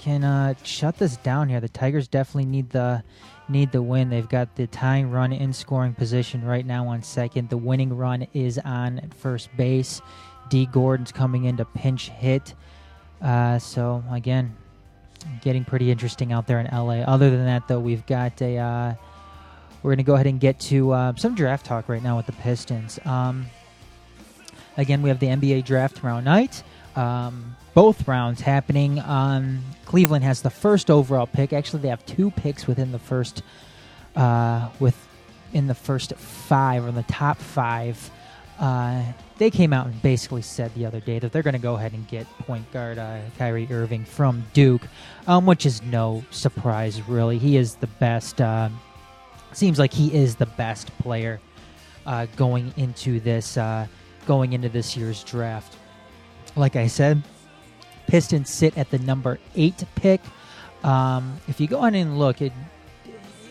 can 0.02 0.24
uh, 0.24 0.54
shut 0.64 0.98
this 0.98 1.16
down 1.18 1.48
here. 1.48 1.60
The 1.60 1.68
Tigers 1.68 2.08
definitely 2.08 2.46
need 2.46 2.70
the 2.70 3.04
need 3.48 3.70
the 3.70 3.82
win. 3.82 4.10
They've 4.10 4.28
got 4.28 4.56
the 4.56 4.66
tying 4.66 5.10
run 5.10 5.32
in 5.32 5.52
scoring 5.52 5.94
position 5.94 6.44
right 6.44 6.66
now 6.66 6.88
on 6.88 7.02
second. 7.02 7.50
The 7.50 7.56
winning 7.56 7.96
run 7.96 8.26
is 8.34 8.58
on 8.58 9.10
first 9.16 9.54
base. 9.56 10.00
D. 10.48 10.66
Gordon's 10.66 11.12
coming 11.12 11.44
in 11.44 11.56
to 11.58 11.64
pinch 11.64 12.08
hit. 12.08 12.54
Uh, 13.20 13.60
so 13.60 14.02
again, 14.10 14.56
getting 15.40 15.64
pretty 15.64 15.90
interesting 15.90 16.32
out 16.32 16.48
there 16.48 16.58
in 16.58 16.66
LA. 16.66 17.02
Other 17.02 17.30
than 17.30 17.44
that, 17.44 17.68
though, 17.68 17.80
we've 17.80 18.04
got 18.06 18.40
a. 18.42 18.58
Uh, 18.58 18.94
we're 19.82 19.96
to 19.96 20.02
go 20.02 20.14
ahead 20.14 20.26
and 20.28 20.38
get 20.38 20.60
to 20.60 20.92
uh, 20.92 21.14
some 21.16 21.34
draft 21.34 21.66
talk 21.66 21.88
right 21.88 22.02
now 22.02 22.16
with 22.16 22.26
the 22.26 22.32
Pistons. 22.32 23.00
Um, 23.04 23.46
again, 24.76 25.02
we 25.02 25.08
have 25.08 25.18
the 25.18 25.26
NBA 25.26 25.64
draft 25.64 25.96
tomorrow 25.96 26.20
night. 26.20 26.62
Um, 26.96 27.56
both 27.74 28.06
rounds 28.06 28.40
happening. 28.40 29.00
Um, 29.00 29.62
Cleveland 29.86 30.24
has 30.24 30.42
the 30.42 30.50
first 30.50 30.90
overall 30.90 31.26
pick. 31.26 31.52
Actually, 31.52 31.82
they 31.82 31.88
have 31.88 32.04
two 32.04 32.30
picks 32.32 32.66
within 32.66 32.92
the 32.92 32.98
first, 32.98 33.42
uh, 34.14 34.68
with 34.78 34.96
in 35.52 35.66
the 35.66 35.74
first 35.74 36.14
five 36.16 36.84
or 36.84 36.88
in 36.88 36.94
the 36.94 37.02
top 37.04 37.38
five. 37.38 38.10
Uh, 38.58 39.02
they 39.38 39.50
came 39.50 39.72
out 39.72 39.86
and 39.86 40.02
basically 40.02 40.42
said 40.42 40.72
the 40.74 40.86
other 40.86 41.00
day 41.00 41.18
that 41.18 41.32
they're 41.32 41.42
going 41.42 41.54
to 41.54 41.58
go 41.58 41.74
ahead 41.74 41.92
and 41.92 42.06
get 42.08 42.26
point 42.38 42.70
guard 42.72 42.98
uh, 42.98 43.18
Kyrie 43.38 43.66
Irving 43.70 44.04
from 44.04 44.44
Duke, 44.52 44.82
um, 45.26 45.46
which 45.46 45.66
is 45.66 45.82
no 45.82 46.22
surprise, 46.30 47.02
really. 47.08 47.38
He 47.38 47.56
is 47.56 47.74
the 47.76 47.86
best. 47.86 48.40
Uh, 48.40 48.68
seems 49.52 49.78
like 49.78 49.92
he 49.92 50.14
is 50.14 50.36
the 50.36 50.46
best 50.46 50.96
player 50.98 51.40
uh, 52.06 52.26
going 52.36 52.72
into 52.76 53.20
this 53.20 53.56
uh, 53.56 53.86
going 54.26 54.52
into 54.52 54.68
this 54.68 54.96
year's 54.96 55.24
draft. 55.24 55.76
Like 56.56 56.76
I 56.76 56.86
said, 56.86 57.22
Pistons 58.06 58.50
sit 58.50 58.76
at 58.76 58.90
the 58.90 58.98
number 58.98 59.38
eight 59.54 59.84
pick. 59.94 60.20
Um, 60.84 61.40
if 61.48 61.60
you 61.60 61.66
go 61.66 61.80
on 61.80 61.94
and 61.94 62.18
look, 62.18 62.42
it, 62.42 62.52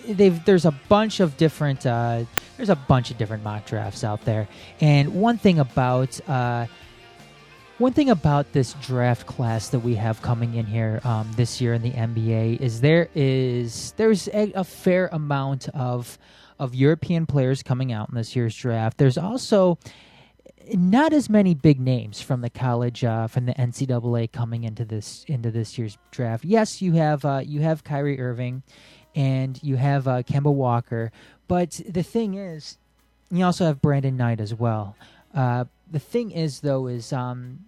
there's 0.05 0.65
a 0.65 0.72
bunch 0.89 1.20
of 1.20 1.38
different 1.38 1.86
uh, 1.86 2.24
there's 2.58 2.70
a 2.70 2.75
bunch 2.75 3.12
of 3.12 3.17
different 3.17 3.43
mock 3.43 3.65
drafts 3.65 4.03
out 4.03 4.24
there, 4.25 4.48
and 4.79 5.15
one 5.15 5.38
thing 5.38 5.60
about 5.60 6.20
uh, 6.29 6.65
one 7.77 7.93
thing 7.93 8.10
about 8.10 8.51
this 8.51 8.74
draft 8.74 9.25
class 9.25 9.70
that 9.70 9.79
we 9.79 9.96
have 9.96 10.22
coming 10.22 10.53
in 10.53 10.65
here 10.65 11.01
um, 11.03 11.31
this 11.36 11.60
year 11.60 11.74
in 11.74 11.81
the 11.81 11.91
NBA 11.91 12.60
is 12.60 12.81
there 12.81 13.10
is 13.15 13.93
there's 13.98 14.27
a, 14.29 14.51
a 14.53 14.63
fair 14.63 15.10
amount 15.12 15.70
of 15.70 16.17
of 16.60 16.75
European 16.75 17.25
players 17.25 17.63
coming 17.63 17.91
out 17.91 18.10
in 18.10 18.15
this 18.15 18.36
year's 18.36 18.55
draft. 18.55 19.00
There's 19.00 19.17
also 19.17 19.79
not 20.74 21.13
as 21.13 21.30
many 21.30 21.53
big 21.53 21.80
names 21.80 22.22
from 22.22 22.41
the 22.41 22.50
college 22.50 23.03
uh, 23.03 23.27
from 23.27 23.46
the 23.46 23.53
NCAA 23.53 24.32
coming 24.32 24.63
into 24.63 24.86
this 24.86 25.25
into 25.27 25.51
this 25.51 25.77
year's 25.77 25.98
draft. 26.12 26.46
Yes, 26.46 26.82
you 26.82 26.94
have 26.94 27.25
uh, 27.25 27.41
you 27.44 27.62
have 27.62 27.84
Kyrie 27.84 28.20
Irving, 28.20 28.63
and 29.15 29.62
you 29.63 29.75
have 29.75 30.08
uh, 30.08 30.24
Kemba 30.24 30.53
Walker, 30.53 31.12
but 31.48 31.82
the 31.88 32.03
thing 32.03 32.36
is, 32.36 32.77
you 33.30 33.44
also 33.44 33.65
have 33.65 33.82
Brandon 33.82 34.15
Knight 34.15 34.39
as 34.39 34.53
well. 34.53 34.96
Uh, 35.34 35.65
the 35.89 36.00
thing 36.00 36.32
is, 36.32 36.62
though, 36.62 36.88
is 36.88 37.12
um, 37.12 37.60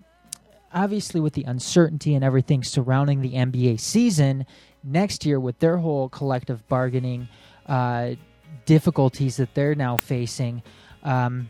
obviously 0.73 1.19
with 1.19 1.33
the 1.33 1.43
uncertainty 1.43 2.15
and 2.15 2.23
everything 2.23 2.63
surrounding 2.63 3.21
the 3.21 3.33
NBA 3.33 3.79
season 3.79 4.45
next 4.83 5.25
year, 5.25 5.39
with 5.39 5.59
their 5.59 5.77
whole 5.77 6.09
collective 6.09 6.67
bargaining 6.67 7.27
uh, 7.67 8.11
difficulties 8.65 9.37
that 9.37 9.53
they're 9.53 9.75
now 9.75 9.97
facing. 9.97 10.61
Um, 11.03 11.49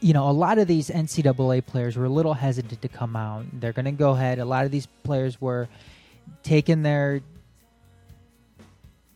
you 0.00 0.12
know, 0.12 0.28
a 0.28 0.32
lot 0.32 0.58
of 0.58 0.68
these 0.68 0.90
NCAA 0.90 1.66
players 1.66 1.96
were 1.96 2.04
a 2.04 2.10
little 2.10 2.34
hesitant 2.34 2.82
to 2.82 2.88
come 2.88 3.16
out. 3.16 3.44
They're 3.52 3.72
going 3.72 3.86
to 3.86 3.92
go 3.92 4.10
ahead. 4.10 4.38
A 4.38 4.44
lot 4.44 4.64
of 4.64 4.70
these 4.70 4.86
players 5.02 5.40
were 5.40 5.68
taking 6.42 6.82
their 6.82 7.20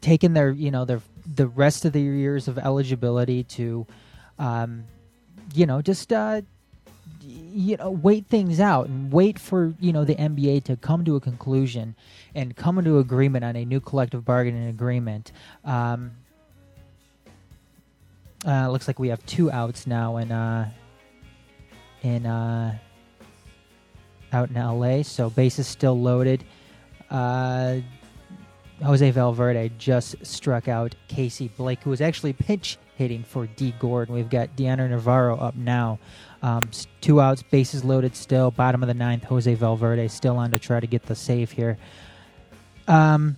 taking 0.00 0.32
their 0.32 0.50
you 0.50 0.70
know 0.70 0.84
their 0.84 1.00
the 1.34 1.46
rest 1.46 1.84
of 1.84 1.92
the 1.92 2.00
years 2.00 2.48
of 2.48 2.58
eligibility 2.58 3.44
to, 3.44 3.86
um, 4.38 4.84
you 5.54 5.66
know, 5.66 5.80
just 5.80 6.12
uh, 6.12 6.42
you 7.22 7.76
know 7.76 7.90
wait 7.90 8.26
things 8.26 8.58
out 8.58 8.88
and 8.88 9.12
wait 9.12 9.38
for 9.38 9.74
you 9.80 9.92
know 9.92 10.04
the 10.04 10.16
NBA 10.16 10.64
to 10.64 10.76
come 10.76 11.04
to 11.04 11.16
a 11.16 11.20
conclusion 11.20 11.94
and 12.34 12.56
come 12.56 12.78
into 12.78 12.98
agreement 12.98 13.44
on 13.44 13.56
a 13.56 13.64
new 13.64 13.80
collective 13.80 14.24
bargaining 14.24 14.68
agreement. 14.68 15.32
Um, 15.64 16.12
uh, 18.46 18.68
looks 18.70 18.88
like 18.88 18.98
we 18.98 19.08
have 19.08 19.24
two 19.26 19.50
outs 19.50 19.86
now 19.86 20.16
in 20.16 20.32
uh, 20.32 20.70
in 22.02 22.26
uh, 22.26 22.76
out 24.32 24.50
in 24.50 24.56
LA. 24.56 25.02
So 25.02 25.30
base 25.30 25.58
is 25.58 25.66
still 25.66 26.00
loaded. 26.00 26.44
Uh, 27.10 27.78
Jose 28.82 29.10
Valverde 29.10 29.70
just 29.78 30.16
struck 30.26 30.66
out 30.66 30.94
Casey 31.08 31.48
Blake, 31.56 31.82
who 31.82 31.90
was 31.90 32.00
actually 32.00 32.32
pinch 32.32 32.78
hitting 32.96 33.22
for 33.22 33.46
D 33.46 33.74
Gordon. 33.78 34.14
We've 34.14 34.30
got 34.30 34.56
Dioner 34.56 34.88
Navarro 34.88 35.36
up 35.38 35.54
now. 35.54 35.98
Um, 36.42 36.68
two 37.00 37.20
outs, 37.20 37.42
bases 37.42 37.84
loaded 37.84 38.16
still. 38.16 38.50
Bottom 38.50 38.82
of 38.82 38.88
the 38.88 38.94
ninth, 38.94 39.24
Jose 39.24 39.54
Valverde 39.54 40.08
still 40.08 40.36
on 40.36 40.50
to 40.50 40.58
try 40.58 40.80
to 40.80 40.86
get 40.86 41.04
the 41.04 41.14
save 41.14 41.52
here. 41.52 41.78
Um, 42.88 43.36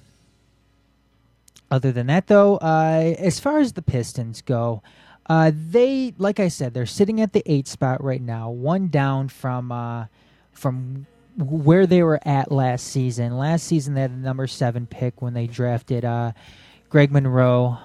other 1.75 1.91
than 1.91 2.07
that, 2.07 2.29
though, 2.29 2.57
uh, 2.59 3.15
as 3.19 3.41
far 3.41 3.59
as 3.59 3.73
the 3.73 3.83
Pistons 3.83 4.43
go, 4.43 4.81
uh, 5.27 5.51
they, 5.53 6.15
like 6.19 6.39
I 6.39 6.47
said, 6.47 6.73
they're 6.73 6.87
sitting 6.87 7.21
at 7.21 7.33
the 7.33 7.43
eight 7.47 7.67
spot 7.67 8.03
right 8.03 8.23
now, 8.23 8.49
one 8.49 8.89
down 8.89 9.29
from 9.29 9.73
uh, 9.73 10.07
from 10.53 11.07
where 11.37 11.85
they 11.85 12.03
were 12.05 12.21
at 12.25 12.53
last 12.53 12.87
season. 12.87 13.37
Last 13.37 13.65
season, 13.65 13.95
they 13.95 14.03
had 14.03 14.13
the 14.13 14.25
number 14.25 14.47
seven 14.47 14.87
pick 14.87 15.21
when 15.21 15.35
they 15.35 15.49
drafted 15.49 16.05
uh, 16.05 16.31
Greg 16.89 17.11
Monroe 17.11 17.79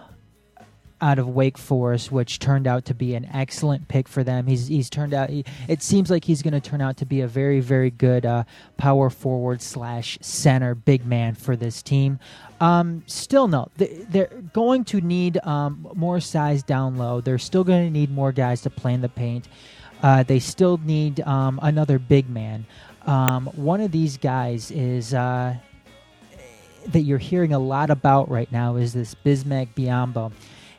out 1.02 1.20
of 1.20 1.28
Wake 1.28 1.58
Forest, 1.58 2.12
which 2.12 2.40
turned 2.40 2.68
out 2.68 2.86
to 2.86 2.94
be 2.94 3.16
an 3.16 3.26
excellent 3.34 3.88
pick 3.88 4.08
for 4.08 4.24
them. 4.24 4.48
He's 4.48 4.68
he's 4.68 4.90
turned 4.90 5.14
out. 5.14 5.30
He, 5.30 5.46
it 5.68 5.82
seems 5.82 6.10
like 6.10 6.26
he's 6.26 6.42
going 6.42 6.54
to 6.54 6.62
turn 6.62 6.82
out 6.82 6.98
to 6.98 7.06
be 7.06 7.22
a 7.22 7.28
very 7.28 7.60
very 7.60 7.90
good 7.90 8.26
uh, 8.26 8.44
power 8.78 9.10
forward 9.10 9.62
slash 9.62 10.18
center 10.22 10.76
big 10.76 11.06
man 11.06 11.36
for 11.36 11.56
this 11.56 11.82
team. 11.82 12.20
Um, 12.60 13.04
still 13.08 13.48
no, 13.48 13.70
they're 13.78 14.28
going 14.54 14.84
to 14.86 15.02
need 15.02 15.40
um, 15.46 15.88
more 15.96 16.20
size 16.20 16.64
down 16.64 16.98
low. 16.98 17.22
They're 17.22 17.38
still 17.38 17.64
going 17.64 17.86
to 17.86 17.92
need 17.92 18.12
more 18.12 18.32
guys 18.32 18.62
to 18.62 18.70
play 18.70 18.94
in 18.94 19.02
the 19.02 19.10
paint. 19.10 19.48
Uh, 20.02 20.24
they 20.24 20.40
still 20.40 20.78
need 20.78 21.20
um, 21.22 21.60
another 21.62 22.00
big 22.00 22.30
man. 22.30 22.66
Um, 23.06 23.48
one 23.48 23.82
of 23.82 23.92
these 23.92 24.18
guys 24.18 24.72
is. 24.72 25.14
Uh, 25.14 25.56
that 26.88 27.02
you're 27.02 27.18
hearing 27.18 27.54
a 27.54 27.60
lot 27.60 27.90
about 27.90 28.30
right 28.30 28.52
now 28.52 28.76
is 28.76 28.94
this 28.94 29.16
Bismack 29.16 29.70
Biyombo. 29.76 30.32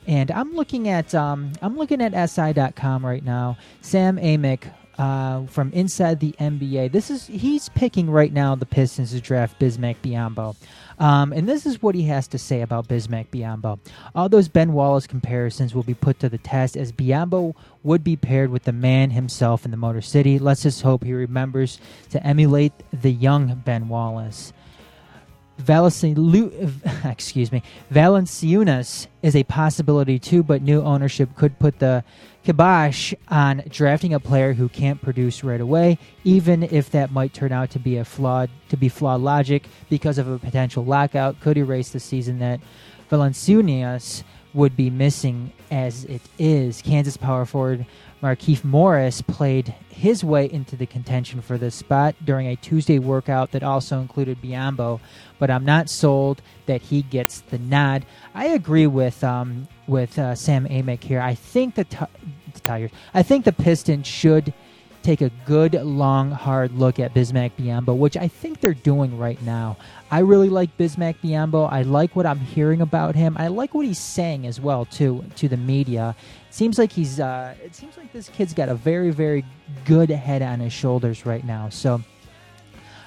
And 0.07 0.31
I'm 0.31 0.55
looking 0.55 0.89
at 0.89 1.15
um, 1.15 1.53
I'm 1.63 1.77
looking 1.77 2.01
at 2.01 2.31
SI.com 2.31 3.05
right 3.05 3.25
now. 3.25 3.59
Sam 3.81 4.17
Amick 4.17 4.73
uh, 5.01 5.47
from 5.47 5.73
inside 5.73 6.21
the 6.21 6.33
NBA. 6.39 6.93
This 6.93 7.11
is 7.11 7.27
he's 7.27 7.71
picking 7.71 8.11
right 8.11 8.33
now 8.33 8.55
the 8.55 8.67
Pistons 8.67 9.13
to 9.13 9.21
draft 9.21 9.59
Bismack 9.59 9.97
Biyombo. 10.03 10.55
Um, 10.99 11.33
and 11.33 11.49
this 11.49 11.65
is 11.65 11.81
what 11.81 11.95
he 11.95 12.03
has 12.03 12.29
to 12.29 12.39
say 12.39 12.61
about 12.61 12.87
Bismack 12.87 13.29
Biyombo. 13.29 13.79
All 14.15 14.29
those 14.29 14.49
Ben 14.49 14.75
Wallace 14.75 15.07
comparisons 15.07 15.75
will 15.75 15.83
be 15.83 15.95
put 15.95 16.21
to 16.21 16.29
the 16.29 16.37
test 16.37 16.77
as 16.77 16.93
Biyombo 16.93 17.55
would 17.83 18.05
be 18.05 18.17
paired 18.17 18.51
with 18.51 18.65
the 18.65 18.73
man 18.73 19.09
himself 19.11 19.65
in 19.65 19.71
the 19.71 19.79
Motor 19.79 20.03
City. 20.03 20.39
Let's 20.39 20.63
just 20.63 20.83
hope 20.83 21.03
he 21.03 21.15
remembers 21.15 21.79
to 22.11 22.23
emulate 22.27 22.75
the 22.93 23.11
young 23.11 23.63
Ben 23.65 23.89
Wallace. 23.89 24.53
Valanciunas, 25.61 27.05
excuse 27.11 27.53
me, 27.53 27.63
Valanciunas 27.93 29.07
is 29.23 29.37
a 29.37 29.45
possibility 29.45 30.19
too, 30.19 30.43
but 30.43 30.63
new 30.63 30.83
ownership 30.83 31.35
could 31.37 31.59
put 31.59 31.79
the 31.79 32.03
kibosh 32.45 33.13
on 33.29 33.63
drafting 33.69 34.15
a 34.15 34.21
player 34.21 34.53
who 34.53 34.69
can't 34.69 35.01
produce 35.03 35.45
right 35.45 35.61
away, 35.61 35.99
even 36.25 36.63
if 36.63 36.91
that 36.91 37.13
might 37.13 37.35
turn 37.35 37.53
out 37.53 37.71
to 37.71 37.79
be 37.79 37.99
a 37.99 38.05
flawed 38.05 38.51
to 38.69 38.77
be 38.77 38.89
flawed 38.89 39.21
logic 39.21 39.65
because 39.89 40.19
of 40.19 40.29
a 40.29 40.39
potential 40.39 40.85
lockout 40.85 41.41
could 41.41 41.59
erase 41.59 41.91
the 41.91 42.01
season 42.01 42.39
that 42.39 42.61
Valanciunas 43.11 44.23
would 44.55 44.77
be 44.77 44.91
missing 44.91 45.53
as 45.71 46.05
it 46.07 46.23
is. 46.39 46.83
Kansas 46.83 47.17
power 47.17 47.45
forward 47.45 47.87
Markieff 48.23 48.65
Morris 48.65 49.23
played 49.23 49.75
his 49.89 50.23
way 50.23 50.51
into 50.51 50.77
the 50.77 50.87
contention 50.87 51.41
for 51.41 51.57
this 51.57 51.75
spot 51.75 52.15
during 52.25 52.47
a 52.47 52.57
Tuesday 52.57 52.99
workout 52.99 53.53
that 53.53 53.63
also 53.63 54.01
included 54.01 54.43
Biyombo, 54.43 55.01
but 55.39 55.51
I'm 55.51 55.65
not 55.65 55.89
sold 55.89 56.43
that 56.67 56.83
he 56.83 57.03
gets 57.03 57.41
the 57.41 57.59
nod. 57.59 58.05
I 58.35 58.47
agree 58.49 58.87
with 58.87 59.25
um, 59.25 59.69
with 59.87 60.19
uh, 60.19 60.35
Sam 60.35 60.67
Amick 60.69 61.03
here. 61.03 61.21
I 61.21 61.35
think 61.35 61.75
the, 61.75 61.85
t- 61.85 61.99
the 62.53 62.61
Tigers, 62.61 62.91
I 63.15 63.23
think 63.23 63.45
the 63.45 63.53
Pistons 63.53 64.07
should 64.07 64.53
take 65.03 65.21
a 65.21 65.31
good, 65.47 65.75
long, 65.75 66.31
hard 66.31 66.73
look 66.73 66.99
at 66.99 67.15
Bismack 67.15 67.53
Biyombo, 67.59 67.97
which 67.97 68.17
I 68.17 68.29
think 68.29 68.61
they're 68.61 68.75
doing 68.75 69.17
right 69.17 69.41
now. 69.43 69.77
I 70.11 70.21
really 70.21 70.49
like 70.49 70.77
Bismack 70.77 71.17
Biyombo. 71.23 71.73
I 71.73 71.83
like 71.83 72.15
what 72.15 72.27
I'm 72.27 72.39
hearing 72.39 72.81
about 72.81 73.15
him. 73.15 73.37
I 73.39 73.49
like 73.49 73.75
what 73.75 73.87
he's 73.87 73.99
saying 73.99 74.47
as 74.47 74.61
well 74.61 74.85
too 74.85 75.25
to 75.37 75.49
the 75.49 75.57
media. 75.57 76.15
It 76.49 76.55
seems 76.55 76.79
like 76.79 76.93
he's. 76.93 77.21
Uh, 77.21 77.55
it 77.63 77.75
seems 77.75 77.97
like 77.97 78.13
this 78.13 78.29
kid's 78.29 78.53
got 78.53 78.69
a 78.69 78.75
very, 78.75 79.11
very 79.11 79.45
good 79.85 80.11
head 80.11 80.43
on 80.43 80.61
his 80.61 80.73
shoulders 80.73 81.25
right 81.25 81.45
now. 81.45 81.69
So 81.69 82.03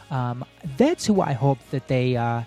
um, 0.09 0.45
that's 0.77 1.05
who 1.05 1.21
I 1.21 1.33
hope 1.33 1.59
that 1.71 1.87
they 1.87 2.15
uh, 2.15 2.43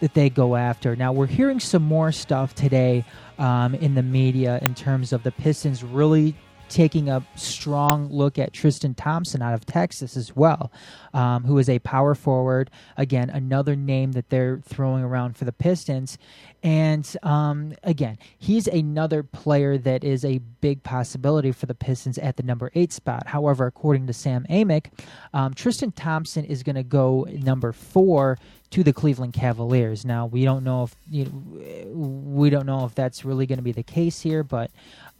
that 0.00 0.14
they 0.14 0.30
go 0.30 0.56
after. 0.56 0.96
Now 0.96 1.12
we're 1.12 1.26
hearing 1.26 1.60
some 1.60 1.82
more 1.82 2.12
stuff 2.12 2.54
today 2.54 3.04
um, 3.38 3.74
in 3.74 3.94
the 3.94 4.02
media 4.02 4.58
in 4.62 4.74
terms 4.74 5.12
of 5.12 5.22
the 5.22 5.32
Pistons 5.32 5.82
really 5.82 6.34
taking 6.68 7.08
a 7.08 7.24
strong 7.36 8.08
look 8.10 8.38
at 8.38 8.52
Tristan 8.52 8.94
Thompson 8.94 9.42
out 9.42 9.54
of 9.54 9.66
Texas 9.66 10.16
as 10.16 10.34
well, 10.34 10.72
um, 11.14 11.44
who 11.44 11.58
is 11.58 11.68
a 11.68 11.78
power 11.80 12.14
forward. 12.14 12.70
Again, 12.96 13.30
another 13.30 13.76
name 13.76 14.12
that 14.12 14.30
they're 14.30 14.60
throwing 14.64 15.04
around 15.04 15.36
for 15.36 15.44
the 15.44 15.52
Pistons. 15.52 16.18
And 16.62 17.16
um, 17.22 17.74
again, 17.82 18.18
he's 18.38 18.66
another 18.66 19.22
player 19.22 19.78
that 19.78 20.02
is 20.02 20.24
a 20.24 20.38
big 20.60 20.82
possibility 20.82 21.52
for 21.52 21.66
the 21.66 21.74
Pistons 21.74 22.18
at 22.18 22.36
the 22.36 22.42
number 22.42 22.70
eight 22.74 22.92
spot. 22.92 23.26
However, 23.26 23.66
according 23.66 24.06
to 24.08 24.12
Sam 24.12 24.46
Amick, 24.50 24.86
um, 25.32 25.54
Tristan 25.54 25.92
Thompson 25.92 26.44
is 26.44 26.62
going 26.62 26.76
to 26.76 26.82
go 26.82 27.26
number 27.30 27.72
four 27.72 28.38
to 28.70 28.82
the 28.82 28.92
Cleveland 28.92 29.32
Cavaliers. 29.32 30.04
Now, 30.04 30.26
we 30.26 30.44
don't 30.44 30.64
know 30.64 30.84
if 30.84 30.96
you 31.08 31.24
know, 31.26 31.90
we 31.94 32.50
don't 32.50 32.66
know 32.66 32.84
if 32.84 32.94
that's 32.94 33.24
really 33.24 33.46
going 33.46 33.58
to 33.58 33.62
be 33.62 33.72
the 33.72 33.82
case 33.82 34.20
here, 34.20 34.42
but 34.42 34.70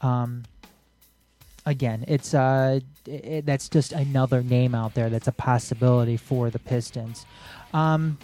um, 0.01 0.43
again, 1.67 2.05
it's 2.09 2.33
uh, 2.33 2.81
it, 3.05 3.45
that's 3.45 3.69
just 3.69 3.93
another 3.93 4.43
name 4.43 4.75
out 4.75 4.95
there 4.95 5.11
that's 5.11 5.29
a 5.29 5.33
possibility 5.33 6.17
for 6.17 6.49
the 6.49 6.59
Pistons. 6.59 7.27
Um, 7.75 8.19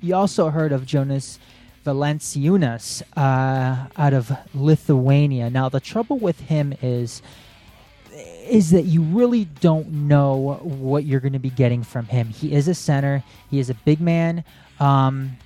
you 0.00 0.14
also 0.14 0.48
heard 0.48 0.72
of 0.72 0.86
Jonas 0.86 1.38
Valanciunas 1.84 3.02
uh, 3.16 3.86
out 3.96 4.12
of 4.12 4.32
Lithuania. 4.54 5.50
Now, 5.50 5.68
the 5.68 5.80
trouble 5.80 6.18
with 6.18 6.40
him 6.40 6.74
is 6.82 7.22
is 8.48 8.70
that 8.70 8.82
you 8.82 9.02
really 9.02 9.44
don't 9.44 9.90
know 9.90 10.58
what 10.62 11.04
you're 11.04 11.20
going 11.20 11.34
to 11.34 11.38
be 11.38 11.50
getting 11.50 11.82
from 11.82 12.06
him. 12.06 12.28
He 12.28 12.52
is 12.52 12.66
a 12.68 12.74
center. 12.74 13.22
He 13.50 13.58
is 13.58 13.68
a 13.68 13.74
big 13.74 14.00
man. 14.00 14.44
Um, 14.80 15.36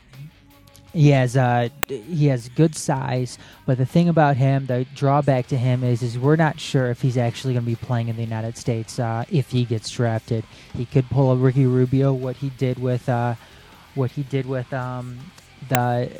he 0.92 1.10
has 1.10 1.36
uh, 1.36 1.68
he 1.86 2.26
has 2.26 2.48
good 2.48 2.74
size, 2.74 3.38
but 3.66 3.78
the 3.78 3.86
thing 3.86 4.08
about 4.08 4.36
him, 4.36 4.66
the 4.66 4.86
drawback 4.94 5.46
to 5.48 5.56
him 5.56 5.84
is, 5.84 6.02
is 6.02 6.18
we're 6.18 6.36
not 6.36 6.58
sure 6.58 6.90
if 6.90 7.00
he's 7.00 7.16
actually 7.16 7.54
going 7.54 7.64
to 7.64 7.70
be 7.70 7.76
playing 7.76 8.08
in 8.08 8.16
the 8.16 8.22
United 8.22 8.56
States 8.56 8.98
uh, 8.98 9.24
if 9.30 9.50
he 9.50 9.64
gets 9.64 9.88
drafted. 9.90 10.44
He 10.74 10.84
could 10.86 11.08
pull 11.08 11.30
a 11.30 11.36
Ricky 11.36 11.66
Rubio, 11.66 12.12
what 12.12 12.36
he 12.36 12.50
did 12.50 12.78
with 12.78 13.08
uh, 13.08 13.34
what 13.94 14.10
he 14.10 14.24
did 14.24 14.46
with 14.46 14.72
um, 14.72 15.18
the 15.68 16.10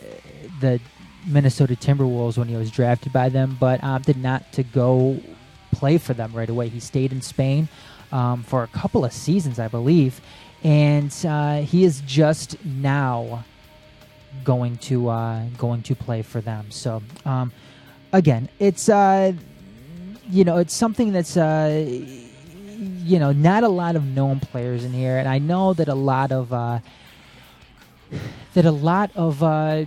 the 0.61 0.81
Minnesota 1.27 1.75
Timberwolves 1.75 2.39
when 2.39 2.49
he 2.49 2.57
was 2.57 2.71
drafted 2.71 3.13
by 3.13 3.29
them, 3.29 3.57
but 3.59 3.83
opted 3.83 4.17
not 4.17 4.53
to 4.53 4.63
go 4.63 5.21
play 5.73 5.99
for 5.99 6.15
them 6.15 6.33
right 6.33 6.49
away. 6.49 6.69
He 6.69 6.81
stayed 6.81 7.13
in 7.13 7.23
Spain 7.23 7.69
um, 8.13 8.43
for 8.45 8.63
a 8.63 8.69
couple 8.69 9.05
of 9.05 9.13
seasons, 9.13 9.59
I 9.59 9.69
believe, 9.69 10.21
and 10.63 11.15
uh, 11.27 11.63
he 11.63 11.85
is 11.85 12.03
just 12.03 12.65
now 12.65 13.45
going 14.45 14.77
to 14.79 15.09
uh, 15.09 15.45
going 15.59 15.83
to 15.83 15.95
play 15.95 16.23
for 16.23 16.41
them. 16.41 16.71
So 16.71 17.03
um, 17.25 17.53
again, 18.13 18.49
it's 18.59 18.89
uh, 18.89 19.33
you 20.29 20.45
know 20.45 20.59
it's 20.59 20.75
something 20.75 21.13
that's 21.13 21.37
uh, 21.37 21.87
you 21.87 23.19
know 23.19 23.33
not 23.33 23.65
a 23.65 23.69
lot 23.69 23.97
of 23.97 24.05
known 24.05 24.41
players 24.41 24.85
in 24.85 24.93
here, 24.93 25.19
and 25.19 25.29
I 25.29 25.39
know 25.39 25.75
that 25.75 25.89
a 25.89 25.95
lot 25.95 26.33
of 26.33 26.53
uh, 26.53 26.81
that 28.55 28.65
a 28.65 28.71
lot 28.71 29.11
of 29.15 29.43
uh, 29.43 29.85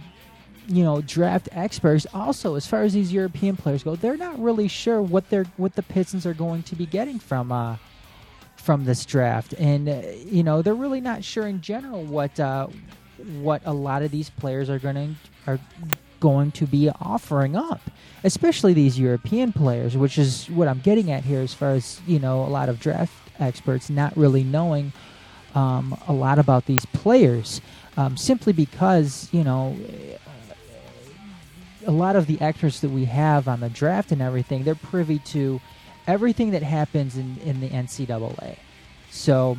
you 0.67 0.84
know 0.84 1.01
draft 1.01 1.49
experts 1.51 2.06
also 2.13 2.56
as 2.56 2.67
far 2.67 2.84
as 2.84 2.93
these 2.93 3.12
European 3.12 3.56
players 3.56 3.84
go, 3.84 3.95
they're 3.95 4.17
not 4.17 4.39
really 4.41 4.67
sure 4.67 5.01
what 5.01 5.29
they're 5.29 5.45
what 5.58 5.75
the 5.75 5.84
Pistons 5.84 6.25
are 6.25 6.34
going 6.34 6.63
to 6.63 6.75
be 6.75 6.86
getting 6.86 7.19
from. 7.19 7.51
Uh, 7.51 7.77
from 8.56 8.86
this 8.86 9.06
draft, 9.06 9.51
and 9.60 9.89
uh, 9.89 10.01
you 10.25 10.41
know 10.41 10.62
they're 10.62 10.73
really 10.73 11.01
not 11.01 11.21
sure 11.21 11.47
in 11.47 11.60
general 11.60 12.01
what 12.06 12.39
uh, 12.39 12.65
what 13.41 13.62
a 13.65 13.73
lot 13.73 14.01
of 14.01 14.12
these 14.12 14.29
players 14.29 14.69
are 14.69 14.79
going 14.79 14.95
to 14.95 15.51
are 15.51 15.59
going 16.19 16.51
to 16.51 16.65
be 16.65 16.89
offering 17.01 17.55
up, 17.55 17.81
especially 18.23 18.73
these 18.73 18.97
European 18.97 19.51
players, 19.51 19.97
which 19.97 20.17
is 20.17 20.49
what 20.49 20.69
I'm 20.69 20.79
getting 20.79 21.12
at 21.12 21.25
here 21.25 21.41
as 21.41 21.53
far 21.53 21.71
as 21.71 21.99
you 22.07 22.19
know 22.19 22.43
a 22.43 22.47
lot 22.47 22.69
of 22.69 22.79
draft 22.79 23.13
experts 23.39 23.89
not 23.89 24.15
really 24.15 24.43
knowing 24.43 24.93
um, 25.55 25.97
a 26.07 26.13
lot 26.13 26.39
about 26.39 26.65
these 26.65 26.86
players, 26.88 27.62
um, 27.97 28.15
simply 28.17 28.53
because 28.53 29.27
you 29.31 29.43
know 29.43 29.75
a 31.86 31.91
lot 31.91 32.15
of 32.15 32.27
the 32.27 32.39
experts 32.41 32.79
that 32.79 32.89
we 32.89 33.05
have 33.05 33.47
on 33.47 33.59
the 33.59 33.69
draft 33.69 34.12
and 34.12 34.21
everything, 34.21 34.63
they're 34.63 34.75
privy 34.75 35.19
to 35.19 35.59
everything 36.07 36.51
that 36.51 36.63
happens 36.63 37.17
in, 37.17 37.38
in 37.43 37.59
the 37.59 37.69
NCAA. 37.69 38.57
So 39.12 39.57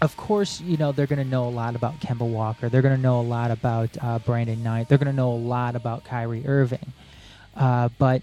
of 0.00 0.16
course, 0.16 0.60
you 0.60 0.76
know, 0.76 0.92
they're 0.92 1.06
going 1.06 1.22
to 1.22 1.28
know 1.28 1.48
a 1.48 1.50
lot 1.50 1.74
about 1.74 1.98
Kemba 2.00 2.28
Walker. 2.28 2.68
They're 2.68 2.82
going 2.82 2.94
to 2.94 3.00
know 3.02 3.20
a 3.20 3.22
lot 3.22 3.50
about 3.50 3.90
uh, 4.00 4.18
Brandon 4.20 4.62
Knight. 4.62 4.88
They're 4.88 4.98
going 4.98 5.06
to 5.06 5.12
know 5.12 5.32
a 5.32 5.34
lot 5.34 5.74
about 5.74 6.04
Kyrie 6.04 6.46
Irving. 6.46 6.92
Uh, 7.56 7.88
but 7.98 8.22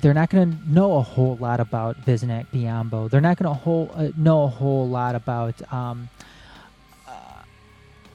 they're 0.00 0.14
not 0.14 0.30
going 0.30 0.50
to 0.50 0.70
know 0.70 0.96
a 0.96 1.02
whole 1.02 1.36
lot 1.36 1.60
about 1.60 2.04
Bismack 2.04 2.48
Biyombo. 2.52 3.08
They're 3.08 3.20
not 3.20 3.38
going 3.38 3.56
to 3.56 3.94
uh, 3.94 4.10
know 4.16 4.44
a 4.44 4.48
whole 4.48 4.88
lot 4.88 5.14
about 5.14 5.72
um, 5.72 6.08
uh, 7.06 7.42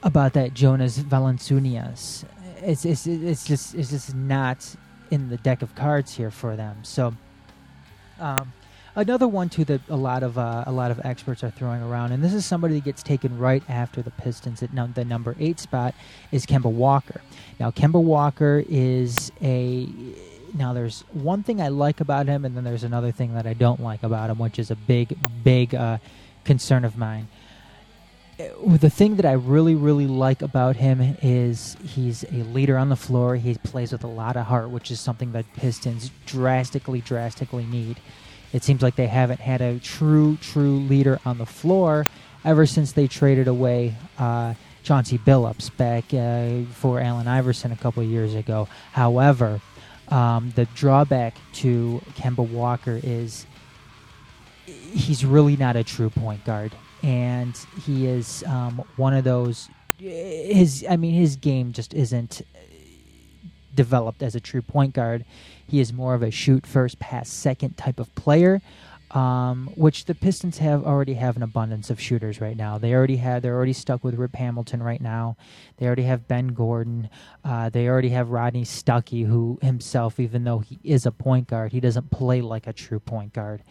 about 0.02 0.34
that 0.34 0.52
Jonas 0.52 0.98
Valanciunas. 0.98 2.24
It's, 2.62 2.84
it's, 2.84 3.06
it's 3.06 3.44
just 3.44 3.74
it's 3.74 3.90
just 3.90 4.14
not 4.14 4.76
in 5.10 5.30
the 5.30 5.38
deck 5.38 5.62
of 5.62 5.74
cards 5.74 6.14
here 6.14 6.30
for 6.30 6.56
them. 6.56 6.84
So. 6.84 7.14
Um, 8.18 8.52
Another 9.00 9.26
one 9.26 9.48
too 9.48 9.64
that 9.64 9.80
a 9.88 9.96
lot 9.96 10.22
of 10.22 10.36
uh, 10.36 10.64
a 10.66 10.72
lot 10.72 10.90
of 10.90 11.00
experts 11.04 11.42
are 11.42 11.50
throwing 11.50 11.80
around, 11.80 12.12
and 12.12 12.22
this 12.22 12.34
is 12.34 12.44
somebody 12.44 12.74
that 12.74 12.84
gets 12.84 13.02
taken 13.02 13.38
right 13.38 13.62
after 13.66 14.02
the 14.02 14.10
Pistons 14.10 14.62
at 14.62 14.94
the 14.94 15.04
number 15.06 15.34
eight 15.40 15.58
spot 15.58 15.94
is 16.32 16.44
Kemba 16.44 16.70
Walker. 16.70 17.22
Now 17.58 17.70
Kemba 17.70 18.02
Walker 18.02 18.62
is 18.68 19.32
a 19.40 19.88
now 20.52 20.74
there's 20.74 21.00
one 21.14 21.42
thing 21.42 21.62
I 21.62 21.68
like 21.68 22.02
about 22.02 22.26
him, 22.26 22.44
and 22.44 22.54
then 22.54 22.62
there's 22.62 22.84
another 22.84 23.10
thing 23.10 23.32
that 23.32 23.46
I 23.46 23.54
don't 23.54 23.80
like 23.80 24.02
about 24.02 24.28
him, 24.28 24.38
which 24.38 24.58
is 24.58 24.70
a 24.70 24.76
big 24.76 25.16
big 25.42 25.74
uh, 25.74 25.96
concern 26.44 26.84
of 26.84 26.98
mine. 26.98 27.28
Uh, 28.38 28.76
the 28.76 28.90
thing 28.90 29.16
that 29.16 29.24
I 29.24 29.32
really, 29.32 29.76
really 29.76 30.08
like 30.08 30.42
about 30.42 30.76
him 30.76 31.16
is 31.22 31.74
he's 31.82 32.22
a 32.24 32.42
leader 32.52 32.76
on 32.76 32.90
the 32.90 32.96
floor. 32.96 33.36
He 33.36 33.54
plays 33.54 33.92
with 33.92 34.04
a 34.04 34.08
lot 34.08 34.36
of 34.36 34.44
heart, 34.44 34.68
which 34.68 34.90
is 34.90 35.00
something 35.00 35.32
that 35.32 35.46
Pistons 35.54 36.10
drastically, 36.26 37.00
drastically 37.00 37.64
need. 37.64 37.98
It 38.52 38.64
seems 38.64 38.82
like 38.82 38.96
they 38.96 39.06
haven't 39.06 39.40
had 39.40 39.60
a 39.60 39.78
true, 39.78 40.36
true 40.40 40.78
leader 40.78 41.20
on 41.24 41.38
the 41.38 41.46
floor 41.46 42.06
ever 42.44 42.66
since 42.66 42.92
they 42.92 43.06
traded 43.06 43.48
away 43.48 43.94
uh, 44.18 44.54
Chauncey 44.82 45.18
Billups 45.18 45.76
back 45.76 46.04
uh, 46.14 46.70
for 46.74 47.00
Allen 47.00 47.28
Iverson 47.28 47.72
a 47.72 47.76
couple 47.76 48.02
years 48.02 48.34
ago. 48.34 48.66
However, 48.92 49.60
um, 50.08 50.52
the 50.56 50.64
drawback 50.74 51.36
to 51.54 52.02
Kemba 52.16 52.48
Walker 52.48 52.98
is 53.02 53.46
he's 54.66 55.24
really 55.24 55.56
not 55.56 55.76
a 55.76 55.84
true 55.84 56.10
point 56.10 56.44
guard, 56.44 56.72
and 57.02 57.56
he 57.84 58.06
is 58.06 58.42
um, 58.44 58.82
one 58.96 59.14
of 59.14 59.24
those. 59.24 59.68
His, 59.98 60.84
I 60.88 60.96
mean, 60.96 61.14
his 61.14 61.36
game 61.36 61.72
just 61.72 61.92
isn't 61.92 62.42
developed 63.74 64.22
as 64.22 64.34
a 64.34 64.40
true 64.40 64.62
point 64.62 64.94
guard. 64.94 65.24
He 65.66 65.80
is 65.80 65.92
more 65.92 66.14
of 66.14 66.22
a 66.22 66.30
shoot 66.30 66.66
first, 66.66 66.98
pass 66.98 67.28
second 67.28 67.76
type 67.76 68.00
of 68.00 68.14
player. 68.14 68.60
um, 69.10 69.70
which 69.74 70.04
the 70.04 70.14
Pistons 70.14 70.58
have 70.58 70.84
already 70.84 71.14
have 71.14 71.36
an 71.36 71.42
abundance 71.42 71.90
of 71.90 72.00
shooters 72.00 72.40
right 72.40 72.56
now. 72.56 72.78
They 72.78 72.94
already 72.94 73.16
had 73.16 73.42
they're 73.42 73.56
already 73.56 73.72
stuck 73.72 74.04
with 74.04 74.14
Rip 74.14 74.36
Hamilton 74.36 74.82
right 74.82 75.00
now. 75.00 75.36
They 75.78 75.86
already 75.86 76.04
have 76.04 76.28
Ben 76.28 76.48
Gordon. 76.48 77.10
Uh, 77.44 77.70
they 77.70 77.88
already 77.88 78.10
have 78.10 78.30
Rodney 78.30 78.64
Stuckey, 78.64 79.26
who 79.26 79.58
himself, 79.62 80.20
even 80.20 80.44
though 80.44 80.60
he 80.60 80.78
is 80.84 81.06
a 81.06 81.12
point 81.12 81.48
guard, 81.48 81.72
he 81.72 81.80
doesn't 81.80 82.10
play 82.10 82.40
like 82.40 82.66
a 82.68 82.72
true 82.72 83.00
point 83.00 83.32
guard. 83.32 83.64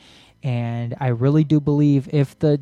And 0.44 0.96
I 1.00 1.08
really 1.10 1.44
do 1.46 1.60
believe 1.62 2.10
if 2.14 2.38
the 2.40 2.60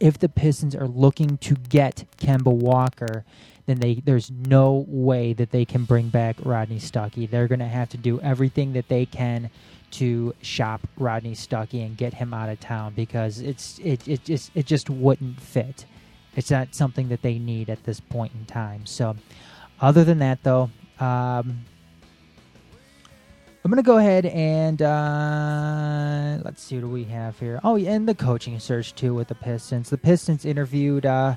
if 0.00 0.18
the 0.18 0.28
Pistons 0.28 0.74
are 0.74 0.88
looking 0.88 1.36
to 1.38 1.54
get 1.54 2.04
Kemba 2.16 2.52
Walker, 2.52 3.24
then 3.66 3.78
they 3.80 3.94
there's 3.94 4.30
no 4.30 4.84
way 4.88 5.32
that 5.32 5.50
they 5.50 5.64
can 5.64 5.84
bring 5.84 6.08
back 6.08 6.36
Rodney 6.42 6.78
Stuckey. 6.78 7.30
They're 7.30 7.48
going 7.48 7.60
to 7.60 7.66
have 7.66 7.88
to 7.90 7.96
do 7.96 8.20
everything 8.20 8.72
that 8.72 8.88
they 8.88 9.06
can 9.06 9.50
to 9.92 10.34
shop 10.40 10.80
Rodney 10.96 11.34
Stuckey 11.34 11.84
and 11.84 11.96
get 11.96 12.14
him 12.14 12.34
out 12.34 12.48
of 12.48 12.58
town 12.60 12.94
because 12.94 13.40
it's 13.40 13.78
it 13.78 14.06
it 14.08 14.24
just 14.24 14.50
it 14.54 14.66
just 14.66 14.90
wouldn't 14.90 15.40
fit. 15.40 15.84
It's 16.34 16.50
not 16.50 16.74
something 16.74 17.08
that 17.08 17.22
they 17.22 17.38
need 17.38 17.68
at 17.68 17.84
this 17.84 18.00
point 18.00 18.32
in 18.34 18.46
time. 18.46 18.86
So, 18.86 19.16
other 19.80 20.02
than 20.02 20.18
that, 20.20 20.42
though, 20.42 20.70
um, 20.98 21.64
I'm 23.64 23.70
gonna 23.70 23.82
go 23.82 23.98
ahead 23.98 24.26
and 24.26 24.80
uh, 24.80 26.38
let's 26.42 26.62
see 26.62 26.78
what 26.78 26.90
we 26.90 27.04
have 27.04 27.38
here. 27.38 27.60
Oh, 27.62 27.76
yeah, 27.76 27.92
and 27.92 28.08
the 28.08 28.14
coaching 28.14 28.58
search 28.58 28.94
too 28.94 29.14
with 29.14 29.28
the 29.28 29.34
Pistons. 29.34 29.90
The 29.90 29.98
Pistons 29.98 30.44
interviewed 30.44 31.06
uh, 31.06 31.36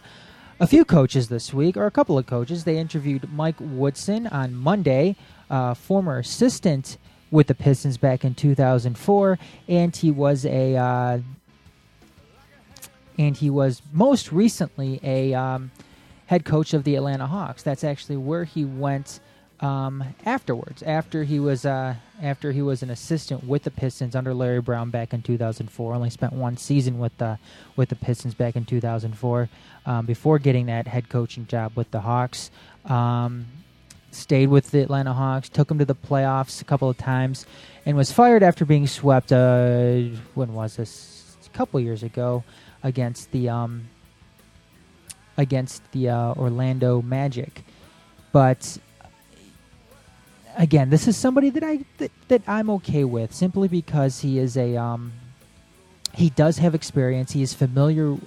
a 0.59 0.67
few 0.67 0.85
coaches 0.85 1.27
this 1.27 1.53
week, 1.53 1.75
or 1.75 1.85
a 1.85 1.91
couple 1.91 2.17
of 2.17 2.25
coaches. 2.25 2.63
They 2.63 2.77
interviewed 2.77 3.31
Mike 3.31 3.55
Woodson 3.59 4.27
on 4.27 4.53
Monday, 4.55 5.15
uh, 5.49 5.73
former 5.73 6.19
assistant 6.19 6.97
with 7.31 7.47
the 7.47 7.55
Pistons 7.55 7.97
back 7.97 8.23
in 8.23 8.35
2004, 8.35 9.37
and 9.67 9.95
he 9.95 10.11
was 10.11 10.45
a 10.45 10.75
uh, 10.75 11.19
and 13.17 13.37
he 13.37 13.49
was 13.49 13.81
most 13.91 14.31
recently 14.31 14.99
a 15.03 15.33
um, 15.33 15.71
head 16.27 16.45
coach 16.45 16.73
of 16.73 16.83
the 16.83 16.95
Atlanta 16.95 17.27
Hawks. 17.27 17.63
That's 17.63 17.83
actually 17.83 18.17
where 18.17 18.43
he 18.43 18.65
went 18.65 19.19
um, 19.59 20.03
afterwards. 20.25 20.83
After 20.83 21.23
he 21.23 21.39
was 21.39 21.65
uh, 21.65 21.95
after 22.21 22.51
he 22.51 22.61
was 22.61 22.83
an 22.83 22.89
assistant 22.89 23.43
with 23.43 23.63
the 23.63 23.71
Pistons 23.71 24.15
under 24.15 24.33
Larry 24.33 24.61
Brown 24.61 24.89
back 24.89 25.13
in 25.13 25.21
2004. 25.21 25.93
Only 25.93 26.09
spent 26.09 26.33
one 26.33 26.57
season 26.57 26.99
with 26.99 27.17
the 27.17 27.39
with 27.75 27.89
the 27.89 27.95
Pistons 27.95 28.33
back 28.33 28.55
in 28.55 28.65
2004 28.65 29.49
um, 29.85 30.05
before 30.05 30.39
getting 30.39 30.65
that 30.67 30.87
head 30.87 31.09
coaching 31.09 31.47
job 31.47 31.73
with 31.75 31.91
the 31.91 32.01
Hawks. 32.01 32.51
Um, 32.85 33.47
stayed 34.11 34.47
with 34.47 34.71
the 34.71 34.81
Atlanta 34.81 35.13
Hawks, 35.13 35.49
took 35.49 35.67
them 35.67 35.79
to 35.79 35.85
the 35.85 35.95
playoffs 35.95 36.61
a 36.61 36.65
couple 36.65 36.89
of 36.89 36.97
times, 36.97 37.45
and 37.85 37.97
was 37.97 38.11
fired 38.11 38.43
after 38.43 38.65
being 38.65 38.87
swept. 38.87 39.31
Uh, 39.31 40.03
when 40.33 40.53
was 40.53 40.77
this? 40.77 41.11
A 41.45 41.57
couple 41.57 41.79
years 41.79 42.03
ago 42.03 42.43
against 42.83 43.31
the 43.31 43.47
um, 43.47 43.87
against 45.37 45.89
the 45.91 46.09
uh, 46.09 46.33
Orlando 46.33 47.01
Magic. 47.01 47.63
But 48.33 48.77
again, 50.57 50.89
this 50.89 51.07
is 51.07 51.17
somebody 51.17 51.49
that 51.51 51.63
I 51.63 51.85
that, 51.97 52.11
that 52.27 52.41
I'm 52.47 52.69
okay 52.71 53.03
with 53.03 53.33
simply 53.33 53.67
because 53.67 54.21
he 54.21 54.39
is 54.39 54.57
a 54.57 54.75
um, 54.77 55.13
he 56.13 56.29
does 56.29 56.57
have 56.57 56.75
experience. 56.75 57.31
He 57.31 57.41
is 57.41 57.53
familiar 57.53 58.17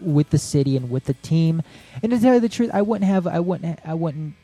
with 0.00 0.30
the 0.30 0.38
city 0.38 0.76
and 0.76 0.90
with 0.90 1.04
the 1.04 1.14
team. 1.14 1.62
And 2.02 2.10
to 2.10 2.18
tell 2.18 2.34
you 2.34 2.40
the 2.40 2.48
truth, 2.48 2.70
I 2.72 2.82
wouldn't 2.82 3.08
have 3.08 3.26
I 3.26 3.40
wouldn't 3.40 3.78
I 3.84 3.94
wouldn't 3.94 4.34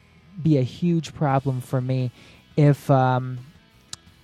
be 0.43 0.59
a 0.59 0.63
huge 0.63 1.15
problem 1.15 1.61
for 1.61 1.81
me 1.81 2.11
if 2.57 2.91
um, 2.91 3.39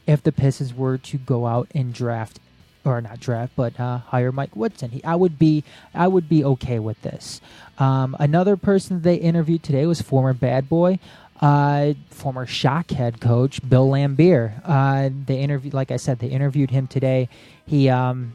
if 0.06 0.22
the 0.22 0.32
Pistons 0.32 0.74
were 0.74 0.98
to 0.98 1.18
go 1.18 1.46
out 1.46 1.68
and 1.74 1.92
draft 1.92 2.40
or 2.84 3.00
not 3.00 3.20
draft, 3.20 3.52
but 3.56 3.78
uh, 3.78 3.98
hire 3.98 4.32
Mike 4.32 4.56
Woodson. 4.56 4.90
He, 4.90 5.04
I 5.04 5.14
would 5.14 5.38
be 5.38 5.64
I 5.94 6.08
would 6.08 6.28
be 6.28 6.44
okay 6.44 6.78
with 6.78 7.00
this. 7.02 7.40
Um, 7.78 8.16
another 8.18 8.56
person 8.56 9.02
they 9.02 9.16
interviewed 9.16 9.62
today 9.62 9.86
was 9.86 10.00
former 10.00 10.32
Bad 10.32 10.68
Boy, 10.68 10.98
uh, 11.40 11.94
former 12.10 12.46
Shock 12.46 12.90
head 12.90 13.20
coach 13.20 13.66
Bill 13.68 13.88
Laimbeer. 13.88 14.60
Uh, 14.64 15.10
they 15.26 15.40
interviewed, 15.40 15.74
like 15.74 15.90
I 15.90 15.96
said, 15.96 16.18
they 16.18 16.28
interviewed 16.28 16.70
him 16.70 16.86
today. 16.86 17.28
He 17.66 17.88
um, 17.88 18.34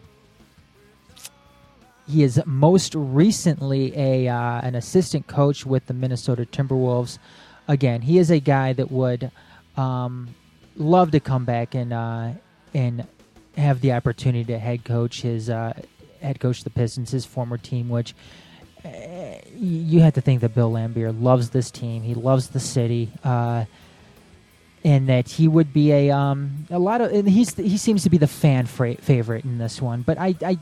he 2.08 2.24
is 2.24 2.42
most 2.46 2.94
recently 2.96 3.96
a 3.98 4.28
uh, 4.28 4.62
an 4.62 4.76
assistant 4.76 5.28
coach 5.28 5.66
with 5.66 5.86
the 5.86 5.94
Minnesota 5.94 6.46
Timberwolves. 6.46 7.20
Again, 7.68 8.02
he 8.02 8.18
is 8.18 8.30
a 8.30 8.40
guy 8.40 8.74
that 8.74 8.92
would 8.92 9.32
um, 9.78 10.34
love 10.76 11.12
to 11.12 11.20
come 11.20 11.46
back 11.46 11.76
and 11.76 11.94
uh, 11.94 12.32
and 12.74 13.08
have 13.58 13.82
the 13.82 13.94
opportunity 13.94 14.46
to 14.46 14.60
head 14.60 14.84
coach 14.84 15.22
his 15.22 15.50
uh, 15.50 15.74
head 16.22 16.40
coach 16.40 16.64
the 16.64 16.70
Pistons, 16.70 17.12
his 17.12 17.26
former 17.26 17.58
team, 17.58 17.90
which 17.90 18.16
you 19.56 20.00
have 20.02 20.14
to 20.14 20.22
think 20.22 20.42
that 20.42 20.54
Bill 20.54 20.72
Laimbeer 20.72 21.20
loves 21.20 21.50
this 21.50 21.72
team. 21.72 22.04
He 22.04 22.14
loves 22.14 22.50
the 22.50 22.60
city, 22.60 23.12
uh, 23.24 23.66
and 24.84 25.10
that 25.10 25.28
he 25.28 25.48
would 25.48 25.74
be 25.74 25.92
a 25.92 26.12
um, 26.12 26.66
a 26.70 26.80
lot 26.80 27.02
of. 27.02 27.26
He's 27.26 27.56
he 27.56 27.78
seems 27.78 28.04
to 28.04 28.10
be 28.10 28.18
the 28.18 28.28
fan 28.28 28.66
fra- 28.66 28.96
favorite 28.96 29.46
in 29.46 29.58
this 29.58 29.82
one. 29.82 30.02
But 30.02 30.18
I, 30.18 30.36
I 30.42 30.58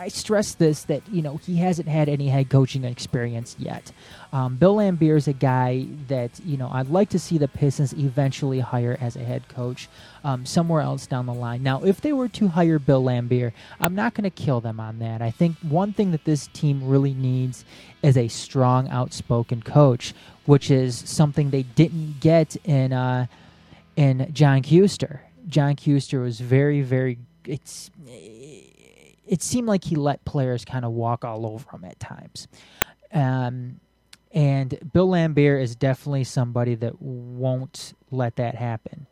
I 0.00 0.08
stress 0.08 0.54
this 0.54 0.84
that 0.84 1.02
you 1.12 1.20
know 1.20 1.36
he 1.36 1.56
hasn't 1.56 1.86
had 1.86 2.08
any 2.08 2.28
head 2.28 2.48
coaching 2.48 2.84
experience 2.84 3.54
yet. 3.58 3.92
Um, 4.32 4.56
Bill 4.56 4.76
Laimbeer 4.76 5.14
is 5.14 5.28
a 5.28 5.34
guy 5.34 5.88
that 6.08 6.40
you 6.42 6.56
know 6.56 6.70
I'd 6.72 6.88
like 6.88 7.10
to 7.10 7.18
see 7.18 7.36
the 7.36 7.48
Pistons 7.48 7.92
eventually 7.92 8.60
hire 8.60 8.96
as 8.98 9.14
a 9.14 9.18
head 9.18 9.46
coach 9.48 9.90
um, 10.24 10.46
somewhere 10.46 10.80
else 10.80 11.06
down 11.06 11.26
the 11.26 11.34
line. 11.34 11.62
Now, 11.62 11.84
if 11.84 12.00
they 12.00 12.14
were 12.14 12.28
to 12.28 12.48
hire 12.48 12.78
Bill 12.78 13.02
Laimbeer, 13.02 13.52
I'm 13.78 13.94
not 13.94 14.14
going 14.14 14.24
to 14.24 14.30
kill 14.30 14.62
them 14.62 14.80
on 14.80 15.00
that. 15.00 15.20
I 15.20 15.30
think 15.30 15.58
one 15.58 15.92
thing 15.92 16.12
that 16.12 16.24
this 16.24 16.46
team 16.54 16.88
really 16.88 17.12
needs 17.12 17.66
is 18.02 18.16
a 18.16 18.28
strong, 18.28 18.88
outspoken 18.88 19.60
coach, 19.62 20.14
which 20.46 20.70
is 20.70 20.96
something 20.96 21.50
they 21.50 21.64
didn't 21.64 22.20
get 22.20 22.56
in 22.64 22.94
uh, 22.94 23.26
in 23.96 24.32
John 24.32 24.62
Kuester. 24.62 25.20
John 25.46 25.76
Kuester 25.76 26.22
was 26.22 26.40
very, 26.40 26.80
very. 26.80 27.18
It's 27.44 27.90
it 29.30 29.42
seemed 29.42 29.68
like 29.68 29.84
he 29.84 29.94
let 29.94 30.24
players 30.24 30.64
kind 30.64 30.84
of 30.84 30.90
walk 30.90 31.24
all 31.24 31.46
over 31.46 31.70
him 31.70 31.84
at 31.84 32.00
times. 32.00 32.48
Um, 33.12 33.78
and 34.32 34.76
Bill 34.92 35.08
Laimbeer 35.08 35.62
is 35.62 35.76
definitely 35.76 36.24
somebody 36.24 36.74
that 36.74 37.00
won't 37.00 37.94
let 38.10 38.34
that 38.36 38.56
happen. 38.56 39.06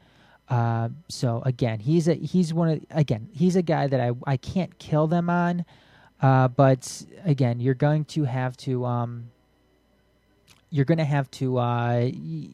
Uh, 0.48 0.88
so 1.08 1.40
again, 1.46 1.78
he's 1.78 2.08
a 2.08 2.14
he's 2.14 2.52
one 2.52 2.68
of 2.68 2.84
again 2.90 3.28
he's 3.32 3.54
a 3.54 3.62
guy 3.62 3.86
that 3.86 4.00
I 4.00 4.10
I 4.26 4.36
can't 4.36 4.76
kill 4.80 5.06
them 5.06 5.30
on, 5.30 5.64
uh, 6.20 6.48
but 6.48 7.04
again 7.24 7.60
you're 7.60 7.74
going 7.74 8.04
to 8.06 8.24
have 8.24 8.56
to 8.58 8.84
um, 8.86 9.30
you're 10.70 10.84
going 10.84 10.98
to 10.98 11.04
have 11.04 11.30
to 11.32 11.58
uh, 11.58 12.10
y- 12.12 12.48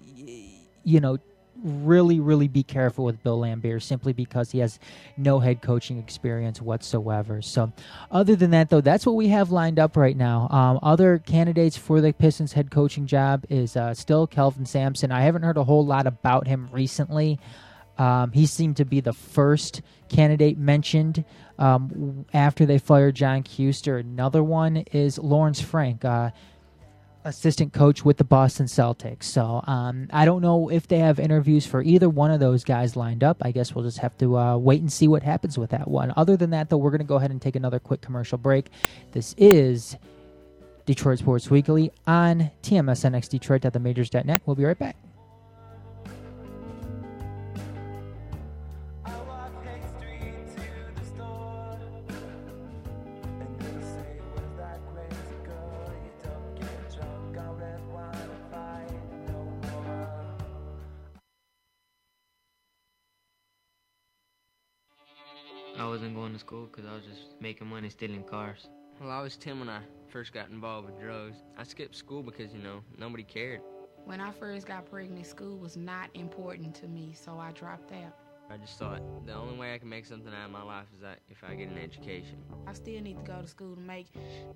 you 0.85 1.01
know 1.01 1.19
really, 1.65 2.21
really 2.21 2.47
be 2.47 2.63
careful 2.63 3.05
with 3.05 3.23
Bill 3.23 3.41
Laimbeer 3.41 3.83
simply 3.83 4.13
because 4.13 4.53
he 4.53 4.59
has 4.59 4.79
no 5.17 5.41
head 5.41 5.63
coaching 5.63 5.99
experience 5.99 6.61
whatsoever. 6.61 7.43
So, 7.43 7.73
other 8.11 8.37
than 8.37 8.51
that, 8.51 8.71
though, 8.71 8.83
that's 8.83 9.07
what 9.07 9.17
we 9.17 9.29
have 9.29 9.51
lined 9.51 9.79
up 9.79 9.97
right 9.97 10.17
now. 10.17 10.49
Um, 10.51 10.79
other 10.83 11.19
candidates 11.19 11.77
for 11.77 12.01
the 12.01 12.13
Pistons 12.13 12.53
head 12.53 12.71
coaching 12.71 13.07
job 13.07 13.45
is 13.49 13.77
uh, 13.77 13.95
still 13.95 14.27
Kelvin 14.27 14.67
Sampson. 14.67 15.11
I 15.11 15.23
haven't 15.23 15.43
heard 15.43 15.57
a 15.57 15.65
whole 15.65 15.85
lot 15.85 16.07
about 16.07 16.47
him 16.47 16.69
recently. 16.71 17.41
Um, 17.97 18.33
he 18.33 18.47
seemed 18.47 18.77
to 18.79 18.85
be 18.85 19.01
the 19.01 19.13
first 19.13 19.81
candidate 20.09 20.59
mentioned 20.59 21.25
um, 21.59 22.27
after 22.35 22.67
they 22.67 22.79
fired 22.79 23.15
John 23.15 23.43
Kuester. 23.43 24.01
Another 24.01 24.43
one 24.43 24.79
is 24.93 25.19
Lawrence 25.19 25.61
Frank. 25.61 26.05
Uh, 26.05 26.31
assistant 27.25 27.73
coach 27.73 28.05
with 28.05 28.19
the 28.19 28.25
Boston 28.25 28.67
Celtics. 28.67 29.25
So 29.25 29.63
um, 29.67 30.09
I 30.13 30.25
don't 30.25 30.43
know 30.43 30.69
if 30.71 30.87
they 30.87 30.99
have 30.99 31.19
interviews 31.19 31.67
for 31.67 31.83
either 31.83 32.09
one 32.09 32.31
of 32.31 32.41
those 32.41 32.65
guys 32.65 32.97
lined 32.97 33.25
up. 33.25 33.39
I 33.43 33.51
guess 33.51 33.75
we'll 33.75 33.85
just 33.85 33.99
have 33.99 34.17
to 34.19 34.37
uh, 34.37 34.57
wait 34.57 34.81
and 34.81 34.93
see 34.93 35.09
what 35.09 35.23
happens 35.23 35.59
with 35.59 35.71
that 35.71 35.89
one. 35.89 36.13
Other 36.17 36.37
than 36.37 36.51
that, 36.51 36.71
though, 36.71 36.77
we're 36.77 36.91
going 36.91 37.01
to 37.01 37.07
go 37.07 37.17
ahead 37.17 37.31
and 37.31 37.41
take 37.41 37.57
another 37.57 37.79
quick 37.79 38.01
commercial 38.01 38.39
break. 38.39 38.71
This 39.13 39.35
is 39.39 39.97
Detroit 40.87 41.19
Sports 41.19 41.51
Weekly 41.51 41.91
on 42.07 42.51
TMSNX 42.63 43.29
Detroit 43.29 43.65
at 43.65 43.73
the 43.73 43.81
majors.net. 43.81 44.43
We'll 44.45 44.57
be 44.57 44.65
right 44.65 44.79
back. 44.79 44.97
Money 67.85 67.91
stealing 67.91 68.25
cars. 68.25 68.69
Well, 68.99 69.11
I 69.11 69.21
was 69.21 69.37
10 69.37 69.61
when 69.61 69.69
I 69.69 69.81
first 70.09 70.33
got 70.33 70.49
involved 70.49 70.87
with 70.87 70.99
drugs. 70.99 71.37
I 71.59 71.65
skipped 71.65 71.95
school 71.95 72.23
because, 72.23 72.51
you 72.55 72.63
know, 72.63 72.81
nobody 72.97 73.25
cared. 73.25 73.61
When 74.07 74.23
I 74.23 74.31
first 74.31 74.67
got 74.67 74.91
pregnant, 74.91 75.27
school 75.27 75.59
was 75.59 75.77
not 75.77 76.09
important 76.15 76.75
to 76.77 76.87
me, 76.87 77.13
so 77.13 77.39
I 77.39 77.53
dropped 77.53 77.93
out. 77.93 78.17
I 78.51 78.57
just 78.57 78.79
thought 78.79 79.03
the 79.27 79.35
only 79.35 79.59
way 79.59 79.75
I 79.75 79.79
can 79.79 79.91
make 79.91 80.07
something 80.07 80.33
out 80.33 80.47
of 80.47 80.51
my 80.51 80.63
life 80.63 80.87
is 80.95 81.03
that 81.03 81.19
if 81.29 81.45
I 81.45 81.55
get 81.57 81.69
an 81.69 81.77
education. 81.77 82.39
I 82.67 82.73
still 82.73 83.03
need 83.03 83.19
to 83.19 83.31
go 83.31 83.43
to 83.43 83.47
school 83.47 83.75
to 83.75 83.81
make 83.83 84.07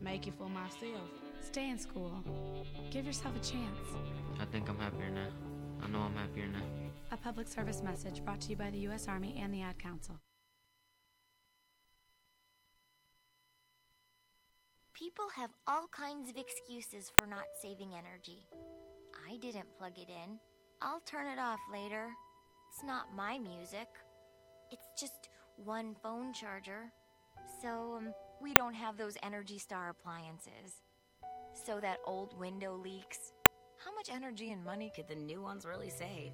make 0.00 0.26
it 0.26 0.32
for 0.38 0.48
myself. 0.48 1.10
Stay 1.42 1.68
in 1.68 1.78
school. 1.78 2.12
Give 2.90 3.04
yourself 3.04 3.36
a 3.36 3.40
chance. 3.40 3.88
I 4.40 4.46
think 4.46 4.70
I'm 4.70 4.78
happier 4.78 5.10
now. 5.10 5.28
I 5.82 5.88
know 5.88 5.98
I'm 5.98 6.14
happier 6.14 6.46
now. 6.46 6.64
A 7.12 7.16
public 7.18 7.46
service 7.46 7.82
message 7.82 8.24
brought 8.24 8.40
to 8.42 8.50
you 8.50 8.56
by 8.56 8.70
the 8.70 8.78
U.S. 8.88 9.06
Army 9.06 9.38
and 9.42 9.52
the 9.52 9.60
Ad 9.62 9.78
Council. 9.78 10.18
People 14.98 15.26
have 15.36 15.50
all 15.68 15.86
kinds 15.92 16.28
of 16.28 16.36
excuses 16.36 17.12
for 17.16 17.28
not 17.28 17.44
saving 17.62 17.92
energy. 17.94 18.48
I 19.30 19.36
didn't 19.36 19.72
plug 19.78 19.92
it 19.96 20.08
in. 20.08 20.40
I'll 20.82 21.02
turn 21.06 21.28
it 21.28 21.38
off 21.38 21.60
later. 21.72 22.08
It's 22.68 22.82
not 22.82 23.14
my 23.14 23.38
music. 23.38 23.86
It's 24.72 24.88
just 24.98 25.28
one 25.54 25.94
phone 26.02 26.32
charger. 26.32 26.90
So, 27.62 27.94
um, 27.98 28.12
we 28.42 28.54
don't 28.54 28.74
have 28.74 28.96
those 28.96 29.16
Energy 29.22 29.56
Star 29.56 29.90
appliances. 29.90 30.82
So 31.64 31.78
that 31.78 31.98
old 32.04 32.36
window 32.36 32.74
leaks. 32.74 33.32
How 33.84 33.94
much 33.94 34.10
energy 34.12 34.50
and 34.50 34.64
money 34.64 34.90
could 34.96 35.06
the 35.06 35.14
new 35.14 35.40
ones 35.40 35.64
really 35.64 35.90
save? 35.90 36.32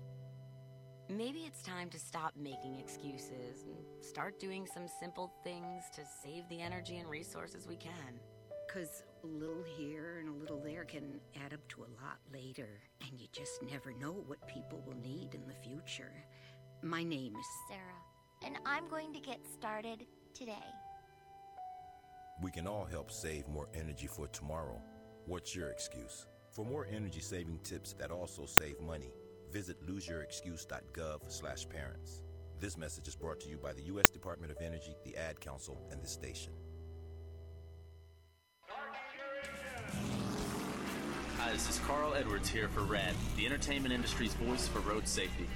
Maybe 1.11 1.41
it's 1.41 1.63
time 1.63 1.91
to 1.91 1.99
stop 1.99 2.33
making 2.35 2.77
excuses 2.77 3.65
and 3.67 3.77
start 4.01 4.41
doing 4.41 4.67
some 4.67 4.87
simple 4.89 5.35
things 5.45 5.85
to 5.97 6.01
save 6.23 6.49
the 6.49 6.63
energy 6.63 6.97
and 6.97 7.11
resources 7.11 7.69
we 7.69 7.77
can. 7.77 8.19
Because 8.67 9.03
a 9.23 9.27
little 9.27 9.63
here 9.77 10.19
and 10.21 10.29
a 10.29 10.33
little 10.33 10.61
there 10.61 10.85
can 10.85 11.21
add 11.45 11.53
up 11.53 11.67
to 11.69 11.83
a 11.83 11.91
lot 12.03 12.19
later, 12.33 12.81
and 13.01 13.21
you 13.21 13.27
just 13.33 13.63
never 13.63 13.93
know 13.93 14.25
what 14.27 14.49
people 14.49 14.83
will 14.87 14.97
need 14.97 15.35
in 15.35 15.47
the 15.47 15.55
future. 15.55 16.25
My 16.83 17.03
name 17.03 17.37
is 17.37 17.47
Sarah, 17.69 18.01
and 18.45 18.57
I'm 18.67 18.89
going 18.89 19.13
to 19.13 19.21
get 19.21 19.47
started 19.47 20.07
today. 20.35 20.73
We 22.43 22.51
can 22.51 22.67
all 22.67 22.85
help 22.85 23.13
save 23.13 23.47
more 23.49 23.69
energy 23.75 24.09
for 24.09 24.27
tomorrow. 24.29 24.83
What's 25.27 25.55
your 25.55 25.71
excuse? 25.71 26.27
For 26.51 26.65
more 26.65 26.87
energy 26.91 27.21
saving 27.21 27.61
tips 27.63 27.93
that 27.95 28.11
also 28.11 28.45
save 28.45 28.81
money, 28.81 29.15
visit 29.53 29.81
loseyourexcuse.gov/parents. 29.87 32.23
This 32.61 32.77
message 32.77 33.09
is 33.09 33.17
brought 33.17 33.41
to 33.41 33.49
you 33.49 33.57
by 33.57 33.73
the 33.73 33.85
U.S. 33.85 34.11
Department 34.11 34.51
of 34.51 34.59
Energy, 34.61 34.97
the 35.05 35.17
Ad 35.17 35.41
Council, 35.41 35.81
and 35.91 36.03
this 36.03 36.11
station. 36.11 36.53
Hi, 41.45 41.53
this 41.53 41.69
is 41.69 41.79
Carl 41.81 42.15
Edwards 42.15 42.49
here 42.49 42.69
for 42.69 42.81
RAD, 42.85 43.13
the 43.37 43.45
entertainment 43.45 43.93
industry's 43.93 44.33
voice 44.33 44.67
for 44.67 44.79
road 44.79 45.07
safety. 45.07 45.47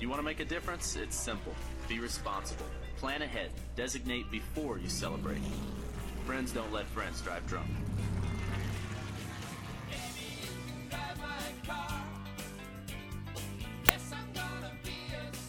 You 0.00 0.08
want 0.08 0.18
to 0.18 0.24
make 0.24 0.40
a 0.40 0.46
difference? 0.46 0.96
It's 0.96 1.14
simple. 1.14 1.52
Be 1.86 1.98
responsible. 1.98 2.64
Plan 2.96 3.20
ahead. 3.20 3.50
Designate 3.76 4.30
before 4.30 4.78
you 4.78 4.88
celebrate. 4.88 5.42
Friends 6.24 6.52
don't 6.52 6.72
let 6.72 6.86
friends 6.86 7.20
drive 7.20 7.46
drunk. 7.46 7.68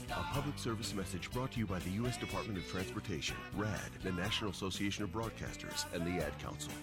A 0.10 0.24
public 0.34 0.60
service 0.60 0.94
message 0.94 1.32
brought 1.32 1.54
to 1.54 1.60
you 1.60 1.66
by 1.66 1.80
the 1.80 1.92
U.S. 1.92 2.18
Department 2.18 2.60
of 2.60 2.70
Transportation, 2.70 3.38
RAD, 3.56 3.80
the 4.04 4.12
National 4.12 4.52
Association 4.52 5.06
of 5.06 5.14
Broadcasters, 5.14 5.86
and 5.94 6.06
the 6.06 6.22
Ad 6.22 6.38
Council. 6.40 6.74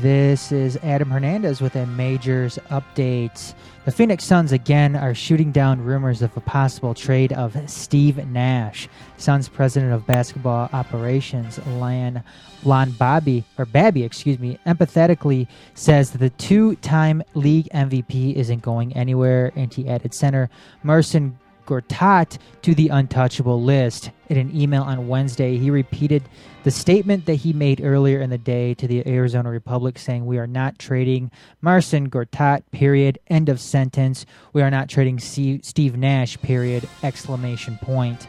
This 0.00 0.52
is 0.52 0.76
Adam 0.84 1.10
Hernandez 1.10 1.60
with 1.60 1.74
a 1.74 1.86
Majors 1.86 2.56
update. 2.70 3.52
The 3.84 3.90
Phoenix 3.90 4.22
Suns 4.22 4.52
again 4.52 4.94
are 4.94 5.12
shooting 5.12 5.50
down 5.50 5.82
rumors 5.82 6.22
of 6.22 6.36
a 6.36 6.40
possible 6.40 6.94
trade 6.94 7.32
of 7.32 7.56
Steve 7.68 8.24
Nash. 8.28 8.88
Suns 9.16 9.48
president 9.48 9.92
of 9.92 10.06
basketball 10.06 10.70
operations, 10.72 11.58
Lan 11.66 12.22
Lon 12.62 12.92
Bobby 12.92 13.42
or 13.58 13.64
Babby, 13.66 14.04
excuse 14.04 14.38
me, 14.38 14.56
empathetically 14.66 15.48
says 15.74 16.12
that 16.12 16.18
the 16.18 16.30
two-time 16.30 17.24
league 17.34 17.68
MVP 17.74 18.34
isn't 18.34 18.62
going 18.62 18.94
anywhere, 18.94 19.50
and 19.56 19.74
he 19.74 19.88
added 19.88 20.14
center 20.14 20.48
Marcin 20.84 21.36
Gortat 21.66 22.38
to 22.62 22.74
the 22.74 22.88
untouchable 22.88 23.62
list. 23.62 24.10
In 24.28 24.36
an 24.36 24.54
email 24.58 24.82
on 24.82 25.08
Wednesday, 25.08 25.58
he 25.58 25.70
repeated 25.70 26.22
the 26.64 26.70
statement 26.70 27.26
that 27.26 27.36
he 27.36 27.52
made 27.52 27.80
earlier 27.82 28.20
in 28.20 28.30
the 28.30 28.38
day 28.38 28.74
to 28.74 28.86
the 28.86 29.06
Arizona 29.06 29.50
Republic, 29.50 29.98
saying, 29.98 30.24
We 30.24 30.38
are 30.38 30.46
not 30.46 30.78
trading 30.78 31.30
Marcin 31.60 32.08
Gortat, 32.08 32.62
period. 32.70 33.18
End 33.28 33.48
of 33.48 33.60
sentence. 33.60 34.24
We 34.52 34.62
are 34.62 34.70
not 34.70 34.88
trading 34.88 35.18
Steve 35.18 35.96
Nash, 35.96 36.40
period. 36.40 36.88
Exclamation 37.02 37.78
point. 37.82 38.26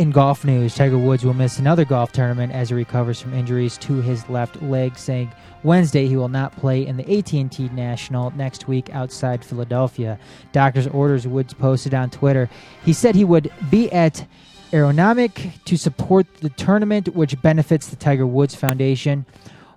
In 0.00 0.12
golf 0.12 0.46
news, 0.46 0.74
Tiger 0.74 0.96
Woods 0.96 1.26
will 1.26 1.34
miss 1.34 1.58
another 1.58 1.84
golf 1.84 2.10
tournament 2.10 2.54
as 2.54 2.70
he 2.70 2.74
recovers 2.74 3.20
from 3.20 3.34
injuries 3.34 3.76
to 3.76 4.00
his 4.00 4.26
left 4.30 4.62
leg, 4.62 4.96
saying 4.96 5.30
Wednesday 5.62 6.06
he 6.08 6.16
will 6.16 6.30
not 6.30 6.56
play 6.56 6.86
in 6.86 6.96
the 6.96 7.18
AT&T 7.18 7.68
National 7.74 8.30
next 8.30 8.66
week 8.66 8.88
outside 8.94 9.44
Philadelphia. 9.44 10.18
Doctor's 10.52 10.86
orders 10.86 11.26
Woods 11.26 11.52
posted 11.52 11.92
on 11.92 12.08
Twitter. 12.08 12.48
He 12.82 12.94
said 12.94 13.14
he 13.14 13.26
would 13.26 13.52
be 13.68 13.92
at 13.92 14.26
Aronimink 14.72 15.62
to 15.64 15.76
support 15.76 16.26
the 16.36 16.48
tournament, 16.48 17.14
which 17.14 17.38
benefits 17.42 17.88
the 17.88 17.96
Tiger 17.96 18.26
Woods 18.26 18.54
Foundation. 18.54 19.26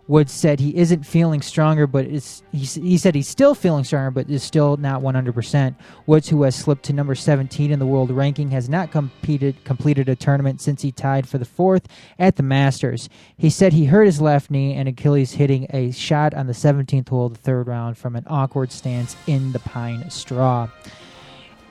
Woods 0.07 0.33
said 0.33 0.59
he 0.59 0.75
isn't 0.75 1.05
feeling 1.05 1.41
stronger, 1.41 1.87
but 1.87 2.05
is 2.05 2.43
he, 2.51 2.59
he 2.59 2.97
said 2.97 3.15
he's 3.15 3.27
still 3.27 3.55
feeling 3.55 3.85
stronger, 3.85 4.11
but 4.11 4.29
is 4.29 4.43
still 4.43 4.75
not 4.75 5.01
100%. 5.01 5.75
Woods, 6.07 6.27
who 6.27 6.43
has 6.43 6.55
slipped 6.55 6.83
to 6.83 6.93
number 6.93 7.15
17 7.15 7.71
in 7.71 7.79
the 7.79 7.85
world 7.85 8.11
ranking, 8.11 8.51
has 8.51 8.67
not 8.67 8.91
competed 8.91 9.63
completed 9.63 10.09
a 10.09 10.15
tournament 10.15 10.59
since 10.59 10.81
he 10.81 10.91
tied 10.91 11.27
for 11.27 11.37
the 11.37 11.45
fourth 11.45 11.87
at 12.19 12.35
the 12.35 12.43
Masters. 12.43 13.07
He 13.37 13.49
said 13.49 13.71
he 13.71 13.85
hurt 13.85 14.05
his 14.05 14.19
left 14.19 14.51
knee 14.51 14.73
and 14.73 14.89
Achilles 14.89 15.33
hitting 15.33 15.67
a 15.69 15.91
shot 15.91 16.33
on 16.33 16.47
the 16.47 16.53
17th 16.53 17.07
hole 17.07 17.27
of 17.27 17.33
the 17.33 17.39
third 17.39 17.67
round 17.67 17.97
from 17.97 18.17
an 18.17 18.25
awkward 18.27 18.73
stance 18.73 19.15
in 19.25 19.53
the 19.53 19.59
pine 19.59 20.09
straw. 20.09 20.67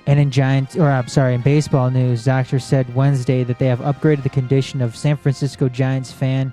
And 0.07 0.19
in 0.19 0.31
Giants, 0.33 0.75
or 0.75 0.91
I'm 0.91 1.07
sorry, 1.07 1.35
in 1.35 1.43
baseball 1.43 1.91
news, 1.91 2.25
doctors 2.25 2.65
said 2.65 2.93
Wednesday 2.95 3.45
that 3.45 3.59
they 3.59 3.67
have 3.67 3.79
upgraded 3.81 4.25
the 4.25 4.31
condition 4.31 4.83
of 4.83 4.97
San 4.97 5.17
Francisco 5.17 5.69
Giants 5.69 6.11
fan 6.11 6.53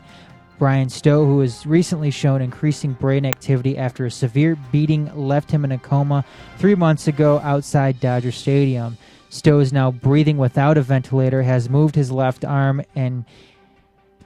Bryan 0.59 0.89
Stowe, 0.89 1.25
who 1.25 1.39
has 1.39 1.65
recently 1.65 2.11
shown 2.11 2.41
increasing 2.41 2.91
brain 2.91 3.25
activity 3.25 3.77
after 3.77 4.05
a 4.05 4.11
severe 4.11 4.57
beating 4.73 5.09
left 5.15 5.49
him 5.49 5.63
in 5.63 5.71
a 5.71 5.77
coma 5.77 6.25
three 6.57 6.75
months 6.75 7.07
ago 7.07 7.39
outside 7.39 8.01
Dodger 8.01 8.33
Stadium. 8.33 8.97
Stowe 9.29 9.59
is 9.59 9.71
now 9.71 9.89
breathing 9.89 10.37
without 10.37 10.77
a 10.77 10.81
ventilator, 10.81 11.43
has 11.43 11.69
moved 11.69 11.95
his 11.95 12.11
left 12.11 12.43
arm, 12.43 12.81
and 12.93 13.23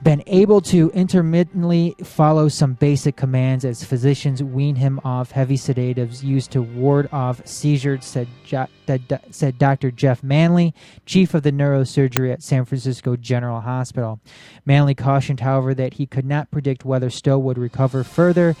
been 0.04 0.22
able 0.26 0.60
to 0.60 0.90
intermittently 0.90 1.96
follow 2.04 2.46
some 2.46 2.74
basic 2.74 3.16
commands 3.16 3.64
as 3.64 3.82
physicians 3.82 4.42
wean 4.42 4.76
him 4.76 5.00
off 5.02 5.30
heavy 5.30 5.56
sedatives 5.56 6.22
used 6.22 6.50
to 6.50 6.60
ward 6.60 7.08
off 7.10 7.44
seizures, 7.46 8.04
said, 8.04 8.28
jo- 8.44 8.68
said 9.30 9.58
Dr. 9.58 9.90
Jeff 9.90 10.22
Manley, 10.22 10.74
chief 11.06 11.32
of 11.32 11.42
the 11.42 11.50
neurosurgery 11.50 12.30
at 12.30 12.42
San 12.42 12.66
Francisco 12.66 13.16
General 13.16 13.62
Hospital. 13.62 14.20
Manley 14.66 14.94
cautioned, 14.94 15.40
however, 15.40 15.72
that 15.72 15.94
he 15.94 16.04
could 16.04 16.26
not 16.26 16.50
predict 16.50 16.84
whether 16.84 17.08
Stowe 17.08 17.38
would 17.38 17.56
recover 17.56 18.04
further 18.04 18.54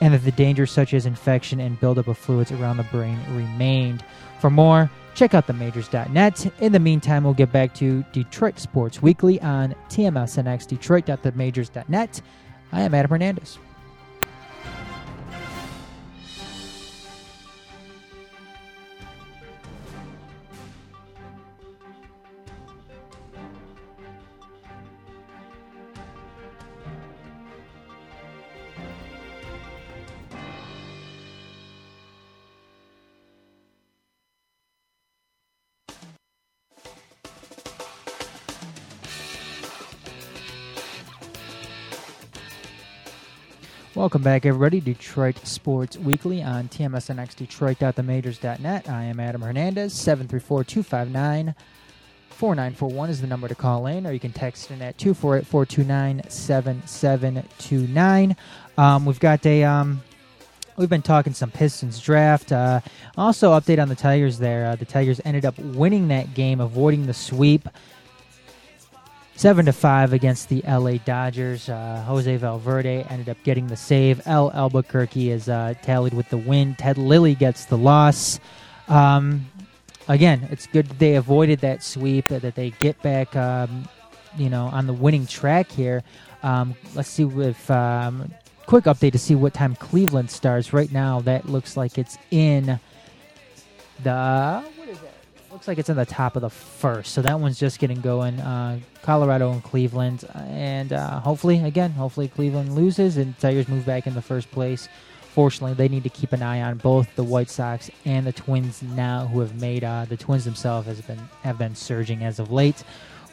and 0.00 0.12
that 0.12 0.24
the 0.24 0.32
dangers 0.32 0.72
such 0.72 0.92
as 0.94 1.06
infection 1.06 1.60
and 1.60 1.78
buildup 1.78 2.08
of 2.08 2.18
fluids 2.18 2.50
around 2.50 2.76
the 2.76 2.82
brain 2.84 3.18
remained. 3.30 4.02
For 4.40 4.50
more, 4.50 4.90
check 5.18 5.34
out 5.34 5.46
themajors.net. 5.46 6.52
In 6.60 6.72
the 6.72 6.78
meantime, 6.78 7.24
we'll 7.24 7.34
get 7.34 7.50
back 7.50 7.74
to 7.74 8.04
Detroit 8.12 8.58
Sports 8.58 9.02
Weekly 9.02 9.40
on 9.42 9.74
TMSNX 9.88 10.68
Detroit.themajors.net. 10.68 12.22
I 12.70 12.82
am 12.82 12.94
Adam 12.94 13.10
Hernandez. 13.10 13.58
Welcome 44.08 44.22
back, 44.22 44.46
everybody. 44.46 44.80
Detroit 44.80 45.36
Sports 45.46 45.98
Weekly 45.98 46.42
on 46.42 46.70
TMSNX 46.70 47.36
Detroit.themajors.net. 47.36 48.88
I 48.88 49.04
am 49.04 49.20
Adam 49.20 49.42
Hernandez, 49.42 49.92
734 49.92 50.64
259 50.64 51.54
4941 52.30 53.10
is 53.10 53.20
the 53.20 53.26
number 53.26 53.48
to 53.48 53.54
call 53.54 53.86
in, 53.86 54.06
or 54.06 54.12
you 54.12 54.18
can 54.18 54.32
text 54.32 54.70
in 54.70 54.80
at 54.80 54.96
248 54.96 55.46
429 55.46 56.30
7729. 56.30 58.36
Um, 58.78 59.04
we've 59.04 59.20
got 59.20 59.44
a. 59.44 59.64
Um, 59.64 60.00
We've 60.78 60.88
been 60.88 61.02
talking 61.02 61.34
some 61.34 61.50
Pistons 61.50 62.00
draft. 62.00 62.52
Uh, 62.52 62.80
also, 63.16 63.50
update 63.50 63.82
on 63.82 63.88
the 63.88 63.96
Tigers 63.96 64.38
there. 64.38 64.64
Uh, 64.64 64.76
the 64.76 64.84
Tigers 64.84 65.20
ended 65.24 65.44
up 65.44 65.58
winning 65.58 66.06
that 66.08 66.34
game, 66.34 66.60
avoiding 66.60 67.06
the 67.06 67.14
sweep. 67.14 67.68
Seven 69.38 69.66
to 69.66 69.72
five 69.72 70.12
against 70.12 70.48
the 70.48 70.64
LA 70.66 70.96
Dodgers. 70.96 71.68
Uh, 71.68 72.02
Jose 72.08 72.36
Valverde 72.38 73.06
ended 73.08 73.28
up 73.28 73.36
getting 73.44 73.68
the 73.68 73.76
save. 73.76 74.20
Al 74.26 74.50
Alburquerque 74.50 75.30
is 75.30 75.48
uh, 75.48 75.74
tallied 75.80 76.12
with 76.12 76.28
the 76.28 76.36
win. 76.36 76.74
Ted 76.74 76.98
Lilly 76.98 77.36
gets 77.36 77.66
the 77.66 77.78
loss. 77.78 78.40
Um, 78.88 79.46
again, 80.08 80.48
it's 80.50 80.66
good 80.66 80.86
they 80.98 81.14
avoided 81.14 81.60
that 81.60 81.84
sweep. 81.84 82.26
That 82.26 82.56
they 82.56 82.70
get 82.80 83.00
back, 83.00 83.36
um, 83.36 83.88
you 84.36 84.50
know, 84.50 84.64
on 84.72 84.88
the 84.88 84.92
winning 84.92 85.24
track 85.24 85.70
here. 85.70 86.02
Um, 86.42 86.74
let's 86.96 87.08
see 87.08 87.22
if 87.22 87.70
um, 87.70 88.34
quick 88.66 88.86
update 88.86 89.12
to 89.12 89.20
see 89.20 89.36
what 89.36 89.54
time 89.54 89.76
Cleveland 89.76 90.32
starts. 90.32 90.72
Right 90.72 90.90
now, 90.90 91.20
that 91.20 91.48
looks 91.48 91.76
like 91.76 91.96
it's 91.96 92.18
in 92.32 92.80
the? 94.02 94.64
Looks 95.58 95.66
like 95.66 95.78
it's 95.78 95.88
in 95.88 95.96
the 95.96 96.06
top 96.06 96.36
of 96.36 96.42
the 96.42 96.50
first. 96.50 97.14
So 97.14 97.22
that 97.22 97.40
one's 97.40 97.58
just 97.58 97.80
getting 97.80 98.00
going. 98.00 98.38
Uh, 98.38 98.78
Colorado 99.02 99.50
and 99.50 99.60
Cleveland, 99.60 100.24
and 100.32 100.92
uh, 100.92 101.18
hopefully, 101.18 101.58
again, 101.64 101.90
hopefully 101.90 102.28
Cleveland 102.28 102.76
loses 102.76 103.16
and 103.16 103.36
Tigers 103.40 103.66
move 103.66 103.84
back 103.84 104.06
in 104.06 104.14
the 104.14 104.22
first 104.22 104.52
place. 104.52 104.88
Fortunately, 105.34 105.74
they 105.74 105.88
need 105.88 106.04
to 106.04 106.10
keep 106.10 106.32
an 106.32 106.44
eye 106.44 106.62
on 106.62 106.78
both 106.78 107.12
the 107.16 107.24
White 107.24 107.50
Sox 107.50 107.90
and 108.04 108.24
the 108.24 108.30
Twins 108.30 108.84
now, 108.84 109.26
who 109.26 109.40
have 109.40 109.60
made 109.60 109.82
uh, 109.82 110.04
the 110.08 110.16
Twins 110.16 110.44
themselves 110.44 110.86
has 110.86 111.00
been 111.00 111.28
have 111.42 111.58
been 111.58 111.74
surging 111.74 112.22
as 112.22 112.38
of 112.38 112.52
late 112.52 112.84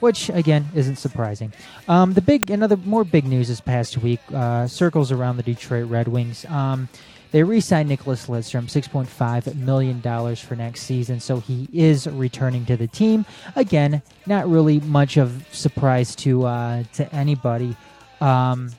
which 0.02 0.30
again 0.30 0.68
isn't 0.76 0.98
surprising. 0.98 1.54
Um, 1.88 2.14
the 2.14 2.22
big, 2.22 2.50
another 2.50 2.76
more 2.76 3.04
big 3.06 3.26
news 3.26 3.48
this 3.48 3.62
past 3.62 3.98
week 4.00 4.20
uh, 4.34 4.68
circles 4.68 5.12
around 5.12 5.38
the 5.38 5.44
Detroit 5.44 5.88
Red 5.90 6.08
Wings. 6.08 6.44
Um, 6.46 6.90
they 7.36 7.44
re-signed 7.44 7.90
Nicholas 7.90 8.28
Lidstrom, 8.28 8.70
six 8.70 8.88
point 8.88 9.10
five 9.10 9.54
million 9.58 10.00
dollars 10.00 10.40
for 10.40 10.56
next 10.56 10.84
season, 10.84 11.20
so 11.20 11.42
he 11.42 11.68
is 11.74 12.08
returning 12.08 12.66
to 12.68 12.78
the 12.78 12.88
team. 12.88 13.26
Again, 13.58 14.02
not 14.26 14.48
really 14.48 14.80
much 14.80 15.18
of 15.18 15.46
surprise 15.52 16.16
to 16.16 16.46
uh, 16.46 16.84
to 16.94 17.14
anybody, 17.14 17.76
um, 18.22 18.72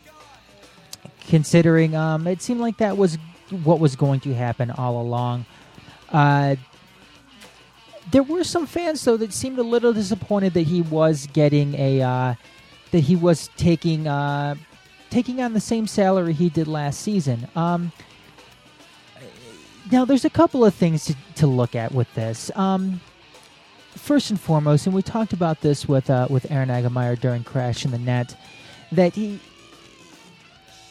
considering 1.29 1.95
um, 1.95 2.27
it 2.27 2.41
seemed 2.41 2.61
like 2.61 2.79
that 2.79 2.97
was 2.97 3.19
what 3.63 3.79
was 3.79 3.95
going 3.95 4.21
to 4.21 4.33
happen 4.33 4.71
all 4.71 5.03
along. 5.03 5.45
Uh, 6.11 6.57
there 8.11 8.23
were 8.23 8.43
some 8.43 8.65
fans 8.65 9.05
though 9.05 9.19
that 9.19 9.35
seemed 9.35 9.59
a 9.59 9.63
little 9.63 9.93
disappointed 9.93 10.55
that 10.55 10.67
he 10.67 10.81
was 10.81 11.27
getting 11.35 11.75
a 11.75 12.01
uh, 12.01 12.35
that 12.91 13.01
he 13.01 13.17
was 13.17 13.51
taking 13.59 14.09
uh, 14.09 14.55
taking 15.11 15.43
on 15.43 15.53
the 15.53 15.61
same 15.61 15.87
salary 15.87 16.33
he 16.33 16.49
did 16.49 16.67
last 16.67 17.03
season. 17.03 17.47
Um, 17.55 17.93
now, 19.91 20.05
there's 20.05 20.25
a 20.25 20.31
couple 20.31 20.65
of 20.65 20.75
things 20.75 21.05
to, 21.07 21.17
to 21.37 21.47
look 21.47 21.75
at 21.75 21.93
with 21.93 22.13
this. 22.15 22.51
Um, 22.57 23.01
first 23.97 24.31
and 24.31 24.41
foremost, 24.41 24.87
and 24.87 24.95
we 24.95 25.03
talked 25.03 25.33
about 25.33 25.61
this 25.61 25.89
with 25.89 26.11
uh, 26.11 26.27
with 26.31 26.51
Aaron 26.51 26.69
Agemeyer 26.69 27.19
during 27.19 27.45
Crash 27.45 27.85
in 27.85 27.91
the 27.91 27.99
Net, 27.99 28.37
that 28.93 29.15
he 29.15 29.41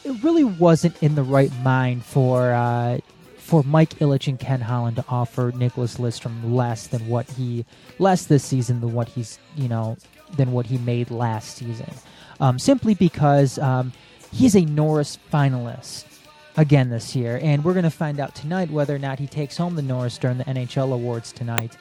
it 0.04 0.24
really 0.24 0.44
wasn't 0.44 1.02
in 1.02 1.16
the 1.16 1.24
right 1.24 1.52
mind 1.62 2.06
for 2.06 2.54
uh, 2.54 3.00
for 3.38 3.64
Mike 3.64 3.96
Ilitch 4.00 4.28
and 4.28 4.40
Ken 4.40 4.62
Holland 4.62 4.96
to 4.98 5.06
offer 5.10 5.52
Nicholas 5.56 5.98
Lidstrom 5.98 6.54
less 6.54 6.88
than 6.88 7.08
what 7.08 7.30
he 7.32 7.66
less 8.00 8.26
this 8.26 8.44
season 8.44 8.82
than 8.82 8.94
what 8.94 9.10
he's 9.10 9.40
you 9.56 9.68
know 9.68 9.98
than 10.38 10.52
what 10.52 10.66
he 10.66 10.78
made 10.80 11.12
last 11.12 11.58
season, 11.58 11.92
um, 12.40 12.58
simply 12.58 12.94
because 12.94 13.60
um, 13.60 13.92
he's 14.32 14.56
a 14.56 14.62
Norris 14.62 15.18
finalist 15.32 16.15
again 16.58 16.90
this 16.90 17.16
year, 17.16 17.40
and 17.42 17.64
we're 17.64 17.74
going 17.74 17.84
to 17.84 17.90
find 17.90 18.20
out 18.20 18.36
tonight 18.36 18.70
whether 18.70 18.96
or 18.96 19.00
not 19.00 19.20
he 19.20 19.28
takes 19.28 19.58
home 19.58 19.76
the 19.76 19.82
Norris 19.82 20.18
during 20.18 20.38
the 20.38 20.46
NHL 20.46 20.94
awards 20.94 21.32
tonight. 21.32 21.78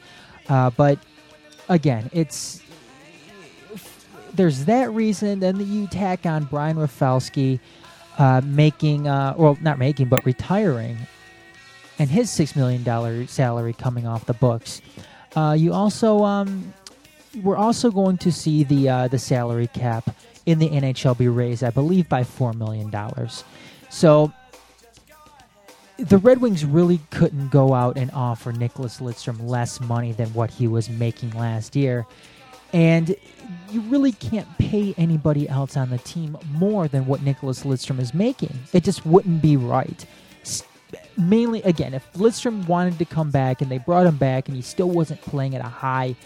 Uh, 0.48 0.70
but 0.70 0.98
again, 1.68 2.10
it's 2.12 2.62
there's 4.34 4.64
that 4.64 4.90
reason. 4.92 5.40
Then 5.40 5.60
you 5.60 5.86
tack 5.86 6.26
on 6.26 6.44
Brian 6.44 6.78
Rafalski 6.78 7.60
uh, 8.18 8.40
making, 8.44 9.06
uh, 9.08 9.34
well, 9.36 9.56
not 9.60 9.78
making, 9.78 10.08
but 10.08 10.24
retiring 10.26 10.96
and 11.98 12.10
his 12.10 12.30
six 12.30 12.56
million 12.56 12.82
dollar 12.82 13.26
salary 13.26 13.72
coming 13.72 14.06
off 14.06 14.26
the 14.26 14.34
books. 14.34 14.80
Uh, 15.36 15.54
you 15.58 15.72
also 15.72 16.24
um, 16.24 16.72
we're 17.42 17.56
also 17.56 17.90
going 17.90 18.18
to 18.18 18.32
see 18.32 18.64
the 18.64 18.88
uh, 18.88 19.08
the 19.08 19.18
salary 19.18 19.68
cap 19.68 20.14
in 20.46 20.58
the 20.58 20.68
NHL 20.68 21.16
be 21.16 21.28
raised, 21.28 21.64
I 21.64 21.70
believe, 21.70 22.08
by 22.08 22.24
four 22.24 22.52
million 22.52 22.90
dollars. 22.90 23.44
So 23.90 24.32
the 25.98 26.18
Red 26.18 26.40
Wings 26.40 26.64
really 26.64 27.00
couldn't 27.10 27.48
go 27.50 27.74
out 27.74 27.96
and 27.96 28.10
offer 28.12 28.52
Nicholas 28.52 29.00
Lidstrom 29.00 29.48
less 29.48 29.80
money 29.80 30.12
than 30.12 30.32
what 30.34 30.50
he 30.50 30.66
was 30.66 30.88
making 30.88 31.30
last 31.30 31.76
year. 31.76 32.06
And 32.72 33.14
you 33.70 33.80
really 33.82 34.12
can't 34.12 34.48
pay 34.58 34.94
anybody 34.98 35.48
else 35.48 35.76
on 35.76 35.90
the 35.90 35.98
team 35.98 36.36
more 36.50 36.88
than 36.88 37.06
what 37.06 37.22
Nicholas 37.22 37.62
Lidstrom 37.62 38.00
is 38.00 38.12
making. 38.12 38.52
It 38.72 38.82
just 38.82 39.06
wouldn't 39.06 39.40
be 39.40 39.56
right 39.56 40.04
mainly 41.16 41.62
again, 41.62 41.94
if 41.94 42.10
Lidstrom 42.14 42.66
wanted 42.66 42.98
to 42.98 43.04
come 43.04 43.30
back 43.30 43.62
and 43.62 43.70
they 43.70 43.78
brought 43.78 44.06
him 44.06 44.16
back 44.16 44.48
and 44.48 44.56
he 44.56 44.62
still 44.62 44.90
wasn't 44.90 45.20
playing 45.22 45.54
at 45.54 45.60
a 45.60 45.68
high 45.68 46.16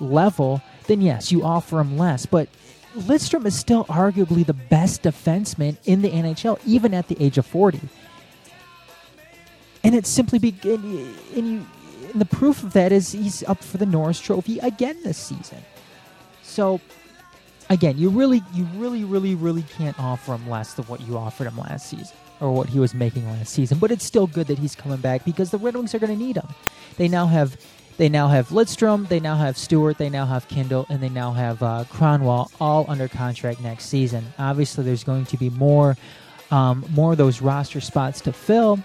level, 0.00 0.62
then 0.86 1.00
yes, 1.00 1.32
you 1.32 1.42
offer 1.42 1.80
him 1.80 1.96
less. 1.96 2.26
But 2.26 2.48
Lidstrom 2.96 3.44
is 3.46 3.58
still 3.58 3.84
arguably 3.86 4.44
the 4.44 4.54
best 4.54 5.02
defenseman 5.02 5.76
in 5.84 6.02
the 6.02 6.10
NHL, 6.10 6.58
even 6.64 6.94
at 6.94 7.08
the 7.08 7.22
age 7.22 7.38
of 7.38 7.46
40. 7.46 7.80
And 9.86 9.94
it's 9.94 10.10
simply 10.10 10.38
be 10.38 10.54
and, 10.64 11.14
and 11.36 11.48
you 11.48 11.66
and 12.12 12.20
the 12.20 12.24
proof 12.24 12.62
of 12.62 12.72
that 12.72 12.92
is 12.92 13.12
he's 13.12 13.42
up 13.44 13.62
for 13.62 13.76
the 13.76 13.86
Norris 13.86 14.18
Trophy 14.18 14.58
again 14.60 14.96
this 15.04 15.18
season. 15.18 15.58
So 16.42 16.80
again, 17.68 17.98
you 17.98 18.08
really, 18.08 18.42
you 18.54 18.64
really, 18.76 19.04
really, 19.04 19.34
really 19.34 19.64
can't 19.76 19.98
offer 20.00 20.34
him 20.34 20.48
less 20.48 20.74
than 20.74 20.86
what 20.86 21.00
you 21.02 21.18
offered 21.18 21.46
him 21.46 21.58
last 21.58 21.90
season 21.90 22.16
or 22.40 22.52
what 22.52 22.68
he 22.68 22.78
was 22.78 22.94
making 22.94 23.28
last 23.28 23.52
season. 23.52 23.78
But 23.78 23.90
it's 23.90 24.04
still 24.04 24.26
good 24.26 24.46
that 24.46 24.58
he's 24.58 24.74
coming 24.74 24.98
back 24.98 25.24
because 25.24 25.50
the 25.50 25.58
Red 25.58 25.76
Wings 25.76 25.94
are 25.94 25.98
going 25.98 26.16
to 26.16 26.24
need 26.24 26.36
him. 26.36 26.48
They 26.96 27.08
now 27.08 27.26
have 27.26 27.56
they 27.98 28.08
now 28.08 28.28
have 28.28 28.48
Lidstrom, 28.48 29.08
they 29.08 29.20
now 29.20 29.36
have 29.36 29.56
Stuart, 29.56 29.98
they 29.98 30.10
now 30.10 30.26
have 30.26 30.48
Kindl, 30.48 30.86
and 30.88 31.02
they 31.02 31.08
now 31.08 31.32
have 31.32 31.62
uh, 31.62 31.84
Kronwall 31.90 32.50
all 32.60 32.84
under 32.88 33.08
contract 33.08 33.60
next 33.60 33.86
season. 33.86 34.32
Obviously, 34.38 34.84
there's 34.84 35.04
going 35.04 35.26
to 35.26 35.36
be 35.36 35.50
more 35.50 35.96
um, 36.50 36.84
more 36.90 37.12
of 37.12 37.18
those 37.18 37.42
roster 37.42 37.80
spots 37.80 38.20
to 38.22 38.32
fill. 38.32 38.78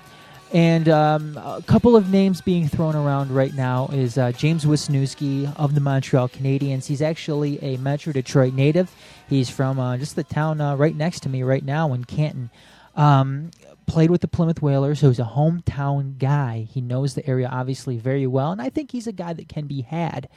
And 0.53 0.89
um, 0.89 1.37
a 1.37 1.63
couple 1.65 1.95
of 1.95 2.09
names 2.09 2.41
being 2.41 2.67
thrown 2.67 2.93
around 2.93 3.31
right 3.31 3.53
now 3.53 3.87
is 3.93 4.17
uh, 4.17 4.33
James 4.33 4.65
Wisniewski 4.65 5.53
of 5.57 5.75
the 5.75 5.81
Montreal 5.81 6.27
Canadiens. 6.27 6.85
He's 6.85 7.01
actually 7.01 7.57
a 7.63 7.77
Metro 7.77 8.11
Detroit 8.11 8.53
native. 8.53 8.93
He's 9.29 9.49
from 9.49 9.79
uh, 9.79 9.97
just 9.97 10.17
the 10.17 10.25
town 10.25 10.59
uh, 10.59 10.75
right 10.75 10.95
next 10.95 11.21
to 11.21 11.29
me 11.29 11.43
right 11.43 11.63
now 11.63 11.93
in 11.93 12.03
Canton. 12.03 12.49
Um, 12.97 13.51
played 13.85 14.11
with 14.11 14.19
the 14.19 14.27
Plymouth 14.27 14.61
Whalers, 14.61 14.99
so 14.99 15.07
he's 15.07 15.19
a 15.19 15.23
hometown 15.23 16.17
guy. 16.17 16.67
He 16.69 16.81
knows 16.81 17.13
the 17.13 17.25
area 17.25 17.47
obviously 17.49 17.97
very 17.97 18.27
well, 18.27 18.51
and 18.51 18.61
I 18.61 18.69
think 18.69 18.91
he's 18.91 19.07
a 19.07 19.13
guy 19.13 19.31
that 19.31 19.47
can 19.47 19.67
be 19.67 19.81
had. 19.81 20.27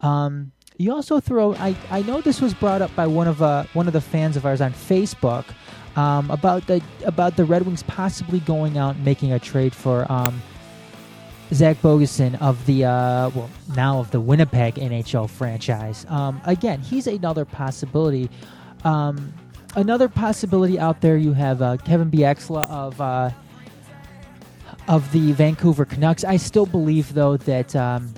Um, 0.00 0.52
you 0.76 0.92
also 0.92 1.18
throw. 1.18 1.54
I, 1.54 1.74
I 1.90 2.02
know 2.02 2.20
this 2.20 2.40
was 2.40 2.54
brought 2.54 2.82
up 2.82 2.94
by 2.94 3.08
one 3.08 3.26
of 3.26 3.42
uh, 3.42 3.64
one 3.72 3.88
of 3.88 3.92
the 3.92 4.00
fans 4.00 4.36
of 4.36 4.46
ours 4.46 4.60
on 4.60 4.72
Facebook 4.72 5.44
um, 5.96 6.30
about 6.30 6.66
the 6.66 6.82
about 7.04 7.36
the 7.36 7.44
Red 7.44 7.64
Wings 7.66 7.82
possibly 7.84 8.40
going 8.40 8.78
out 8.78 8.96
and 8.96 9.04
making 9.04 9.32
a 9.32 9.38
trade 9.38 9.74
for 9.74 10.10
um, 10.10 10.42
Zach 11.52 11.80
Bogosian 11.80 12.40
of 12.40 12.64
the 12.66 12.84
uh, 12.84 13.30
well 13.30 13.50
now 13.74 13.98
of 13.98 14.10
the 14.10 14.20
Winnipeg 14.20 14.74
NHL 14.74 15.28
franchise. 15.28 16.04
Um, 16.08 16.40
again, 16.44 16.80
he's 16.80 17.06
another 17.06 17.44
possibility. 17.44 18.30
Um, 18.84 19.32
another 19.74 20.08
possibility 20.08 20.78
out 20.78 21.00
there. 21.00 21.16
You 21.16 21.32
have 21.32 21.62
uh, 21.62 21.78
Kevin 21.78 22.10
Bieksa 22.10 22.68
of 22.68 23.00
uh, 23.00 23.30
of 24.88 25.10
the 25.12 25.32
Vancouver 25.32 25.84
Canucks. 25.84 26.24
I 26.24 26.36
still 26.36 26.66
believe 26.66 27.14
though 27.14 27.36
that 27.38 27.74
um, 27.74 28.12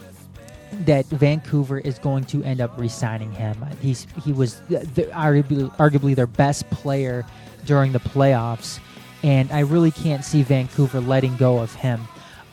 that 0.85 1.07
Vancouver 1.07 1.79
is 1.79 1.99
going 1.99 2.25
to 2.25 2.43
end 2.45 2.61
up 2.61 2.77
re-signing 2.79 3.33
him. 3.33 3.65
He's 3.81 4.07
he 4.25 4.33
was 4.33 4.61
the, 4.63 4.79
the, 4.94 5.02
arguably, 5.05 5.75
arguably 5.77 6.15
their 6.15 6.27
best 6.27 6.69
player 6.71 7.25
during 7.69 7.92
the 7.92 8.00
playoffs, 8.00 8.81
and 9.23 9.52
I 9.52 9.60
really 9.60 9.90
can't 9.90 10.25
see 10.25 10.42
Vancouver 10.42 11.00
letting 11.00 11.37
go 11.37 11.58
of 11.58 11.75
him. 11.75 12.00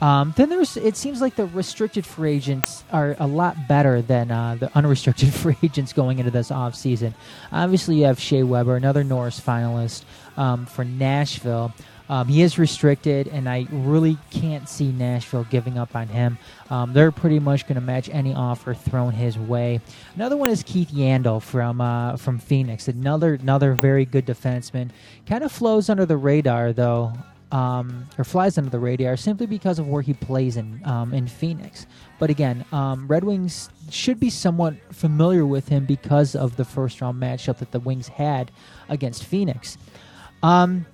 Um, 0.02 0.34
then 0.36 0.50
there's 0.50 0.76
it 0.76 0.98
seems 0.98 1.22
like 1.22 1.36
the 1.36 1.46
restricted 1.46 2.06
free 2.06 2.34
agents 2.34 2.84
are 2.92 3.16
a 3.18 3.26
lot 3.26 3.56
better 3.70 4.02
than 4.02 4.30
uh, 4.30 4.56
the 4.60 4.70
unrestricted 4.78 5.34
free 5.42 5.56
agents 5.64 5.94
going 5.94 6.20
into 6.20 6.32
this 6.32 6.52
offseason. 6.52 7.14
Obviously, 7.52 8.00
you 8.00 8.06
have 8.06 8.20
Shea 8.20 8.44
Weber, 8.44 8.76
another 8.76 9.06
Norris 9.06 9.40
finalist 9.40 10.04
um, 10.36 10.66
for 10.66 10.84
Nashville. 10.84 11.74
Um, 12.10 12.28
he 12.28 12.42
is 12.42 12.60
restricted, 12.60 13.28
and 13.28 13.50
I 13.50 13.68
really 13.72 14.18
can't 14.30 14.70
see 14.70 14.92
Nashville 14.92 15.46
giving 15.50 15.78
up 15.78 15.96
on 15.96 16.08
him. 16.08 16.38
Um, 16.70 16.94
they're 16.94 17.12
pretty 17.12 17.40
much 17.40 17.64
going 17.64 17.76
to 17.76 17.82
match 17.82 18.10
any 18.10 18.34
offer 18.34 18.74
thrown 18.74 19.12
his 19.12 19.38
way. 19.38 19.80
Another 20.16 20.38
one 20.38 20.50
is 20.50 20.64
Keith 20.64 20.92
Yandle 20.92 21.42
from 21.42 21.82
uh, 21.82 22.18
from 22.18 22.38
Phoenix. 22.40 22.88
Another 22.88 23.36
another 23.36 23.74
very 23.74 24.06
good 24.06 24.26
defenseman. 24.26 24.90
Kind 25.26 25.44
of 25.44 25.52
flows 25.52 25.90
under 25.90 26.06
the 26.06 26.18
radar 26.18 26.74
though 26.74 27.14
um, 27.52 28.08
or 28.18 28.24
flies 28.24 28.58
under 28.58 28.70
the 28.70 28.80
radar 28.80 29.16
simply 29.16 29.46
because 29.46 29.80
of 29.80 29.88
where 29.88 30.02
he 30.02 30.14
plays 30.14 30.58
in 30.58 30.82
um, 30.86 31.14
in 31.14 31.28
Phoenix. 31.28 31.86
But 32.20 32.30
again, 32.30 32.66
um, 32.72 33.08
Red 33.08 33.24
Wings 33.24 33.70
should 33.90 34.20
be 34.20 34.30
somewhat 34.30 34.76
familiar 34.92 35.46
with 35.46 35.70
him 35.70 35.86
because 35.86 36.36
of 36.36 36.58
the 36.58 36.66
first 36.66 37.02
round 37.02 37.22
matchup 37.22 37.60
that 37.60 37.72
the 37.72 37.80
Wings 37.80 38.08
had 38.08 38.52
against 38.90 39.24
Phoenix. 39.24 39.78
Um, 40.44 40.86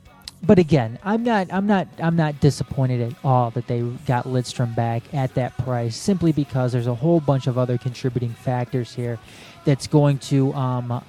but 0.44 0.58
again, 0.58 0.98
I'm 1.04 1.24
not 1.24 1.52
I'm 1.54 1.68
not 1.68 1.88
I'm 2.00 2.16
not 2.16 2.40
disappointed 2.40 3.02
at 3.02 3.14
all 3.24 3.52
that 3.52 3.68
they 3.68 3.82
got 4.06 4.26
Lidstrom 4.26 4.76
back 4.76 5.04
at 5.14 5.36
that 5.36 5.56
price 5.58 5.96
simply 5.96 6.32
because 6.32 6.72
there's 6.72 6.88
a 6.88 6.96
whole 6.96 7.20
bunch 7.20 7.48
of 7.48 7.58
other 7.58 7.78
contributing 7.78 8.32
factors 8.32 8.94
here 8.94 9.20
that's 9.66 9.86
going 9.86 10.18
to 10.18 10.52
um, 10.54 11.04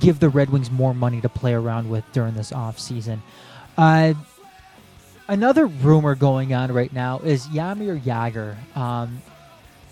give 0.00 0.20
the 0.20 0.28
Red 0.28 0.50
Wings 0.50 0.70
more 0.70 0.92
money 0.94 1.20
to 1.22 1.28
play 1.28 1.54
around 1.54 1.88
with 1.88 2.04
during 2.12 2.34
this 2.34 2.52
offseason. 2.52 3.20
Uh, 3.78 4.12
another 5.28 5.66
rumor 5.66 6.14
going 6.14 6.52
on 6.52 6.70
right 6.72 6.92
now 6.92 7.20
is 7.20 7.46
Jaromir 7.46 8.00
Jagr 8.02 8.56
um, 8.76 9.22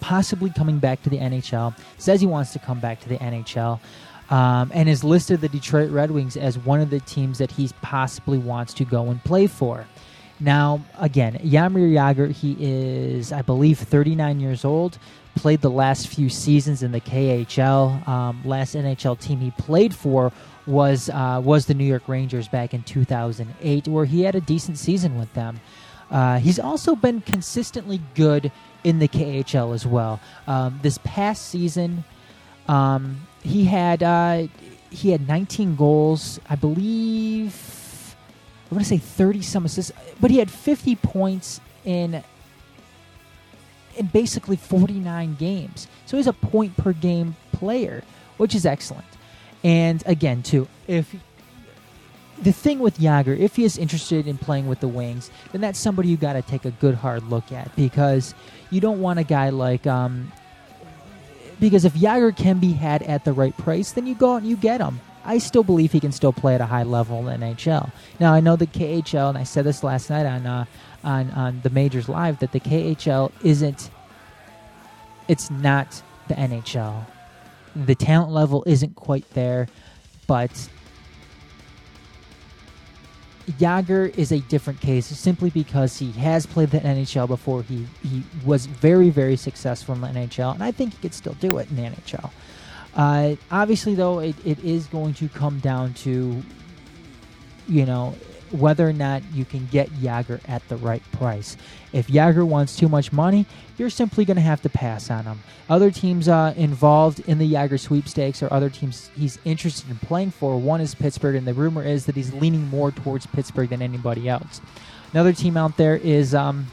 possibly 0.01 0.51
coming 0.51 0.79
back 0.79 1.03
to 1.03 1.11
the 1.11 1.19
NHL. 1.19 1.75
Says 1.97 2.21
he 2.21 2.27
wants 2.27 2.53
to 2.53 2.59
come 2.59 2.81
back 2.81 3.01
to 3.01 3.09
the 3.09 3.17
NHL. 3.17 3.81
Um, 4.29 4.73
and 4.75 4.89
has 4.89 5.05
listed 5.05 5.41
the 5.41 5.49
Detroit 5.49 5.91
Red 5.91 6.11
Wings 6.11 6.37
as 6.37 6.59
one 6.59 6.81
of 6.81 6.91
the 6.91 6.99
teams 6.99 7.39
that 7.39 7.53
he 7.53 7.71
possibly 7.81 8.39
wants 8.39 8.75
to 8.75 8.85
go 8.85 9.11
and 9.11 9.23
play 9.23 9.47
for. 9.47 9.87
Now, 10.39 10.85
again, 10.99 11.35
Jaromir 11.45 11.93
Jagr, 11.93 12.31
he 12.31 12.57
is, 12.59 13.33
I 13.33 13.43
believe, 13.43 13.79
39 13.79 14.41
years 14.41 14.65
old. 14.65 14.99
Played 15.35 15.61
the 15.61 15.71
last 15.71 16.09
few 16.09 16.29
seasons 16.29 16.83
in 16.83 16.93
the 16.93 17.01
KHL. 17.01 18.07
Um, 18.09 18.43
last 18.45 18.75
NHL 18.75 19.19
team 19.19 19.39
he 19.39 19.51
played 19.53 19.95
for 19.95 20.33
was 20.67 21.09
uh, 21.11 21.41
was 21.45 21.67
the 21.67 21.75
New 21.75 21.85
York 21.85 22.09
Rangers 22.09 22.49
back 22.49 22.75
in 22.75 22.83
2008, 22.83 23.89
where 23.89 24.05
he 24.05 24.23
had 24.23 24.35
a 24.35 24.41
decent 24.41 24.79
season 24.79 25.19
with 25.19 25.33
them. 25.35 25.61
Uh, 26.11 26.39
he's 26.39 26.59
also 26.59 26.95
been 26.95 27.21
consistently 27.21 28.01
good 28.15 28.51
in 28.85 28.99
the 28.99 29.09
KHL 29.09 29.75
as 29.75 29.87
well. 29.87 30.21
Um, 30.47 30.79
this 30.83 30.99
past 31.05 31.49
season, 31.49 32.05
um, 32.69 33.27
he 33.47 33.65
had 33.65 34.03
uh, 34.03 34.49
he 34.91 35.11
had 35.11 35.27
19 35.27 35.77
goals, 35.77 36.41
I 36.49 36.57
believe. 36.57 38.17
I 38.71 38.75
want 38.75 38.85
to 38.85 38.89
say 38.89 38.99
30 38.99 39.43
some 39.43 39.65
assists, 39.65 39.93
but 40.21 40.31
he 40.31 40.39
had 40.39 40.51
50 40.51 40.97
points 40.97 41.61
in 41.85 42.23
in 43.97 44.07
basically 44.07 44.57
49 44.57 45.37
games. 45.37 45.87
So 46.05 46.17
he's 46.17 46.27
a 46.27 46.33
point 46.33 46.77
per 46.77 46.93
game 46.93 47.37
player, 47.53 48.03
which 48.37 48.55
is 48.55 48.67
excellent. 48.67 49.07
And 49.65 50.03
again, 50.07 50.43
too, 50.43 50.69
if 50.87 51.15
the 52.43 52.53
thing 52.53 52.81
with 52.81 52.99
Jagr, 52.99 53.39
if 53.39 53.57
he 53.57 53.65
is 53.65 53.79
interested 53.79 54.27
in 54.27 54.37
playing 54.37 54.67
with 54.67 54.81
the 54.81 54.89
Wings, 54.89 55.31
then 55.53 55.63
that's 55.63 55.79
somebody 55.79 56.09
you 56.09 56.19
got 56.19 56.35
to 56.35 56.43
take 56.43 56.65
a 56.67 56.71
good 56.73 56.97
hard 56.97 57.23
look 57.31 57.53
at 57.53 57.75
because 57.77 58.35
you 58.71 58.81
don't 58.81 59.01
want 59.01 59.19
a 59.19 59.25
guy 59.25 59.51
like. 59.51 59.87
Um, 59.87 60.33
because 61.61 61.85
if 61.85 61.95
Jagr 61.95 62.37
can 62.37 62.59
be 62.59 62.73
had 62.73 63.03
at 63.03 63.25
the 63.25 63.33
right 63.33 63.57
price, 63.57 63.93
then 63.93 64.07
you 64.07 64.15
go 64.15 64.35
out 64.35 64.39
and 64.39 64.49
you 64.49 64.57
get 64.57 64.81
him. 64.81 65.01
I 65.25 65.39
still 65.39 65.65
believe 65.65 65.91
he 65.91 66.01
can 66.01 66.13
still 66.13 66.33
play 66.33 66.55
at 66.55 66.61
a 66.61 66.67
high 66.67 66.85
level 66.85 67.29
in 67.29 67.41
NHL. 67.41 67.91
Now 68.21 68.33
I 68.33 68.41
know 68.41 68.55
the 68.57 68.67
KHL, 68.67 69.29
and 69.29 69.37
I 69.37 69.43
said 69.43 69.65
this 69.65 69.83
last 69.83 70.09
night 70.09 70.25
on 70.25 70.47
uh, 70.47 70.65
on 71.03 71.31
on 71.33 71.61
the 71.63 71.71
majors 71.71 72.09
live 72.09 72.39
that 72.39 72.53
the 72.53 72.61
KHL 72.61 73.33
isn't. 73.43 73.91
It's 75.29 75.51
not 75.51 76.03
the 76.29 76.35
NHL. 76.35 77.05
The 77.75 77.95
talent 77.97 78.33
level 78.33 78.63
isn't 78.67 78.95
quite 78.95 79.29
there, 79.31 79.67
but 80.29 80.69
Jagr 83.53 84.17
is 84.19 84.33
a 84.33 84.41
different 84.41 84.81
case 84.81 85.07
simply 85.07 85.51
because 85.51 85.99
he 85.99 86.13
has 86.13 86.47
played 86.47 86.71
the 86.71 86.81
NHL 86.81 87.29
before. 87.29 87.63
He 87.63 87.87
he 88.03 88.25
was 88.45 88.67
very 88.67 89.11
very 89.11 89.37
successful 89.37 89.95
in 89.95 90.01
the 90.01 90.09
NHL, 90.09 90.55
and 90.55 90.63
I 90.63 90.73
think 90.73 90.95
he 90.95 90.99
could 91.01 91.15
still 91.15 91.35
do 91.35 91.59
it 91.59 91.71
in 91.71 91.77
the 91.77 91.83
NHL. 91.83 92.31
Uh, 92.95 93.37
obviously, 93.51 93.95
though, 93.95 94.21
it, 94.21 94.35
it 94.45 94.59
is 94.65 94.87
going 94.87 95.15
to 95.15 95.29
come 95.29 95.61
down 95.61 95.95
to 95.95 96.43
you 97.69 97.87
know 97.87 98.15
whether 98.53 98.89
or 98.89 98.93
not 98.93 99.23
you 99.33 99.45
can 99.45 99.67
get 99.67 99.91
Jagr 99.91 100.41
at 100.49 100.67
the 100.69 100.77
right 100.77 101.03
price. 101.13 101.57
If 101.93 102.09
Jagr 102.09 102.47
wants 102.47 102.77
too 102.77 102.89
much 102.89 103.13
money, 103.13 103.47
you're 103.79 103.91
simply 103.91 104.25
going 104.25 104.37
to 104.37 104.43
have 104.43 104.63
to 104.63 104.69
pass 104.69 105.11
on 105.11 105.25
him. 105.25 105.41
Other 105.69 105.91
teams 105.91 106.29
uh, 106.29 106.55
involved 106.57 107.21
in 107.21 107.39
the 107.39 107.53
Jagr 107.53 107.79
sweepstakes 107.79 108.43
or 108.43 108.53
other 108.53 108.71
teams 108.71 109.11
he's 109.17 109.39
interested 109.45 109.91
in 109.91 109.97
playing 109.97 110.31
for, 110.31 110.59
one 110.59 110.81
is 110.81 110.95
Pittsburgh, 110.95 111.37
and 111.37 111.47
the 111.47 111.55
rumor 111.55 111.83
is 111.83 112.07
that 112.07 112.17
he's 112.17 112.33
leaning 112.33 112.67
more 112.69 112.91
towards 112.91 113.27
Pittsburgh 113.27 113.69
than 113.69 113.83
anybody 113.83 114.29
else. 114.29 114.61
Another 115.13 115.33
team 115.33 115.57
out 115.57 115.77
there 115.77 115.97
is 115.97 116.35
um, 116.35 116.67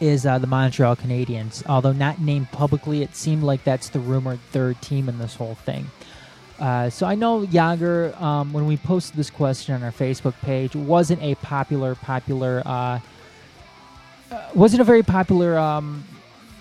is 0.00 0.26
uh, 0.26 0.38
the 0.38 0.46
Montreal 0.46 0.96
Canadiens. 0.96 1.64
Although 1.66 1.92
not 1.92 2.20
named 2.20 2.50
publicly, 2.50 3.02
it 3.02 3.14
seemed 3.14 3.42
like 3.42 3.62
that's 3.62 3.88
the 3.88 4.00
rumored 4.00 4.40
third 4.50 4.80
team 4.82 5.08
in 5.08 5.18
this 5.18 5.36
whole 5.36 5.54
thing. 5.54 5.90
Uh, 6.62 6.88
so 6.88 7.06
I 7.06 7.16
know 7.16 7.44
Jagr, 7.44 8.18
um, 8.22 8.52
when 8.52 8.66
we 8.66 8.76
posted 8.76 9.16
this 9.16 9.30
question 9.30 9.74
on 9.74 9.82
our 9.82 9.90
Facebook 9.90 10.34
page, 10.42 10.76
wasn't 10.76 11.20
a 11.20 11.34
popular, 11.34 11.96
popular, 11.96 12.62
uh, 12.64 13.00
uh, 14.30 14.48
wasn't 14.54 14.80
a 14.80 14.84
very 14.84 15.02
popular, 15.02 15.58
um, 15.58 16.04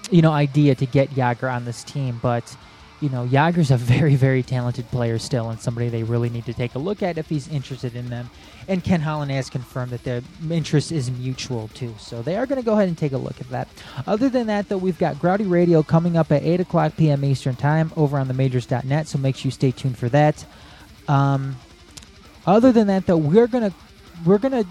you 0.09 0.23
know, 0.23 0.31
idea 0.31 0.73
to 0.73 0.87
get 0.87 1.11
Jagr 1.11 1.53
on 1.53 1.65
this 1.65 1.83
team. 1.83 2.19
But 2.19 2.57
you 3.01 3.09
know, 3.09 3.25
Jagr's 3.25 3.71
a 3.71 3.77
very, 3.77 4.15
very 4.15 4.43
talented 4.43 4.89
player 4.91 5.17
still, 5.17 5.49
and 5.49 5.59
somebody 5.59 5.89
they 5.89 6.03
really 6.03 6.29
need 6.29 6.45
to 6.45 6.53
take 6.53 6.75
a 6.75 6.79
look 6.79 7.01
at 7.03 7.17
if 7.17 7.27
he's 7.27 7.47
interested 7.47 7.95
in 7.95 8.09
them. 8.09 8.29
And 8.67 8.83
Ken 8.83 9.01
Holland 9.01 9.31
has 9.31 9.49
confirmed 9.49 9.91
that 9.91 10.03
their 10.03 10.21
interest 10.49 10.91
is 10.91 11.09
mutual 11.09 11.67
too, 11.69 11.95
so 11.99 12.21
they 12.21 12.37
are 12.37 12.45
going 12.45 12.61
to 12.61 12.65
go 12.65 12.73
ahead 12.73 12.87
and 12.87 12.97
take 12.97 13.11
a 13.11 13.17
look 13.17 13.41
at 13.41 13.49
that. 13.49 13.67
Other 14.05 14.29
than 14.29 14.47
that, 14.47 14.69
though, 14.69 14.77
we've 14.77 14.99
got 14.99 15.19
Grouty 15.19 15.45
Radio 15.45 15.81
coming 15.81 16.15
up 16.15 16.31
at 16.31 16.43
8 16.43 16.61
o'clock 16.61 16.95
p.m. 16.95 17.25
Eastern 17.25 17.55
Time 17.55 17.91
over 17.97 18.17
on 18.17 18.27
the 18.27 18.35
Majors.net, 18.35 19.07
so 19.07 19.17
make 19.17 19.35
sure 19.35 19.47
you 19.47 19.51
stay 19.51 19.71
tuned 19.71 19.97
for 19.97 20.09
that. 20.09 20.45
Um, 21.07 21.57
other 22.45 22.71
than 22.71 22.87
that, 22.87 23.07
though, 23.07 23.17
we're 23.17 23.47
gonna 23.47 23.73
we're 24.25 24.37
gonna 24.37 24.65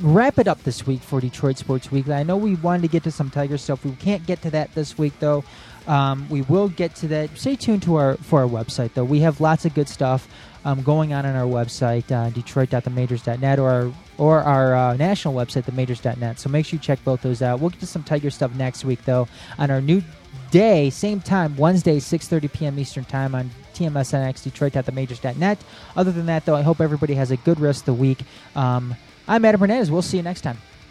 wrap 0.00 0.38
it 0.38 0.48
up 0.48 0.62
this 0.62 0.86
week 0.86 1.00
for 1.00 1.20
Detroit 1.20 1.58
Sports 1.58 1.90
Weekly. 1.92 2.14
I 2.14 2.22
know 2.22 2.36
we 2.36 2.54
wanted 2.56 2.82
to 2.82 2.88
get 2.88 3.02
to 3.04 3.10
some 3.10 3.30
Tiger 3.30 3.58
stuff. 3.58 3.84
We 3.84 3.92
can't 3.92 4.26
get 4.26 4.42
to 4.42 4.50
that 4.50 4.74
this 4.74 4.96
week, 4.98 5.12
though. 5.20 5.44
Um, 5.86 6.28
we 6.28 6.42
will 6.42 6.68
get 6.68 6.94
to 6.96 7.08
that. 7.08 7.36
Stay 7.36 7.56
tuned 7.56 7.82
to 7.84 7.96
our 7.96 8.16
for 8.16 8.42
our 8.42 8.48
website, 8.48 8.94
though. 8.94 9.04
We 9.04 9.20
have 9.20 9.40
lots 9.40 9.64
of 9.64 9.74
good 9.74 9.88
stuff 9.88 10.28
um, 10.64 10.82
going 10.82 11.12
on 11.12 11.26
on 11.26 11.34
our 11.34 11.46
website, 11.46 12.10
uh, 12.10 12.30
Detroit.themajors.net, 12.30 13.58
or 13.58 13.70
our, 13.70 13.92
or 14.18 14.40
our 14.40 14.74
uh, 14.74 14.96
national 14.96 15.34
website, 15.34 15.64
themajors.net. 15.64 16.38
So 16.38 16.48
make 16.48 16.66
sure 16.66 16.76
you 16.76 16.80
check 16.80 17.02
both 17.04 17.22
those 17.22 17.42
out. 17.42 17.60
We'll 17.60 17.70
get 17.70 17.80
to 17.80 17.86
some 17.86 18.02
Tiger 18.02 18.30
stuff 18.30 18.54
next 18.54 18.84
week, 18.84 19.04
though, 19.04 19.28
on 19.58 19.70
our 19.70 19.80
new 19.80 20.02
day, 20.50 20.90
same 20.90 21.20
time, 21.20 21.56
Wednesday, 21.56 21.98
6:30 21.98 22.52
p.m. 22.52 22.78
Eastern 22.78 23.04
Time 23.04 23.34
on 23.34 23.50
TMSNX, 23.74 24.44
Detroit.themajors.net. 24.44 25.58
Other 25.96 26.12
than 26.12 26.26
that, 26.26 26.44
though, 26.44 26.56
I 26.56 26.62
hope 26.62 26.80
everybody 26.80 27.14
has 27.14 27.30
a 27.30 27.36
good 27.38 27.58
rest 27.58 27.80
of 27.80 27.86
the 27.86 27.94
week. 27.94 28.20
Um, 28.54 28.94
I'm 29.26 29.44
Adam 29.44 29.60
Hernandez. 29.60 29.90
We'll 29.90 30.02
see 30.02 30.16
you 30.16 30.22
next 30.22 30.42
time. 30.42 30.58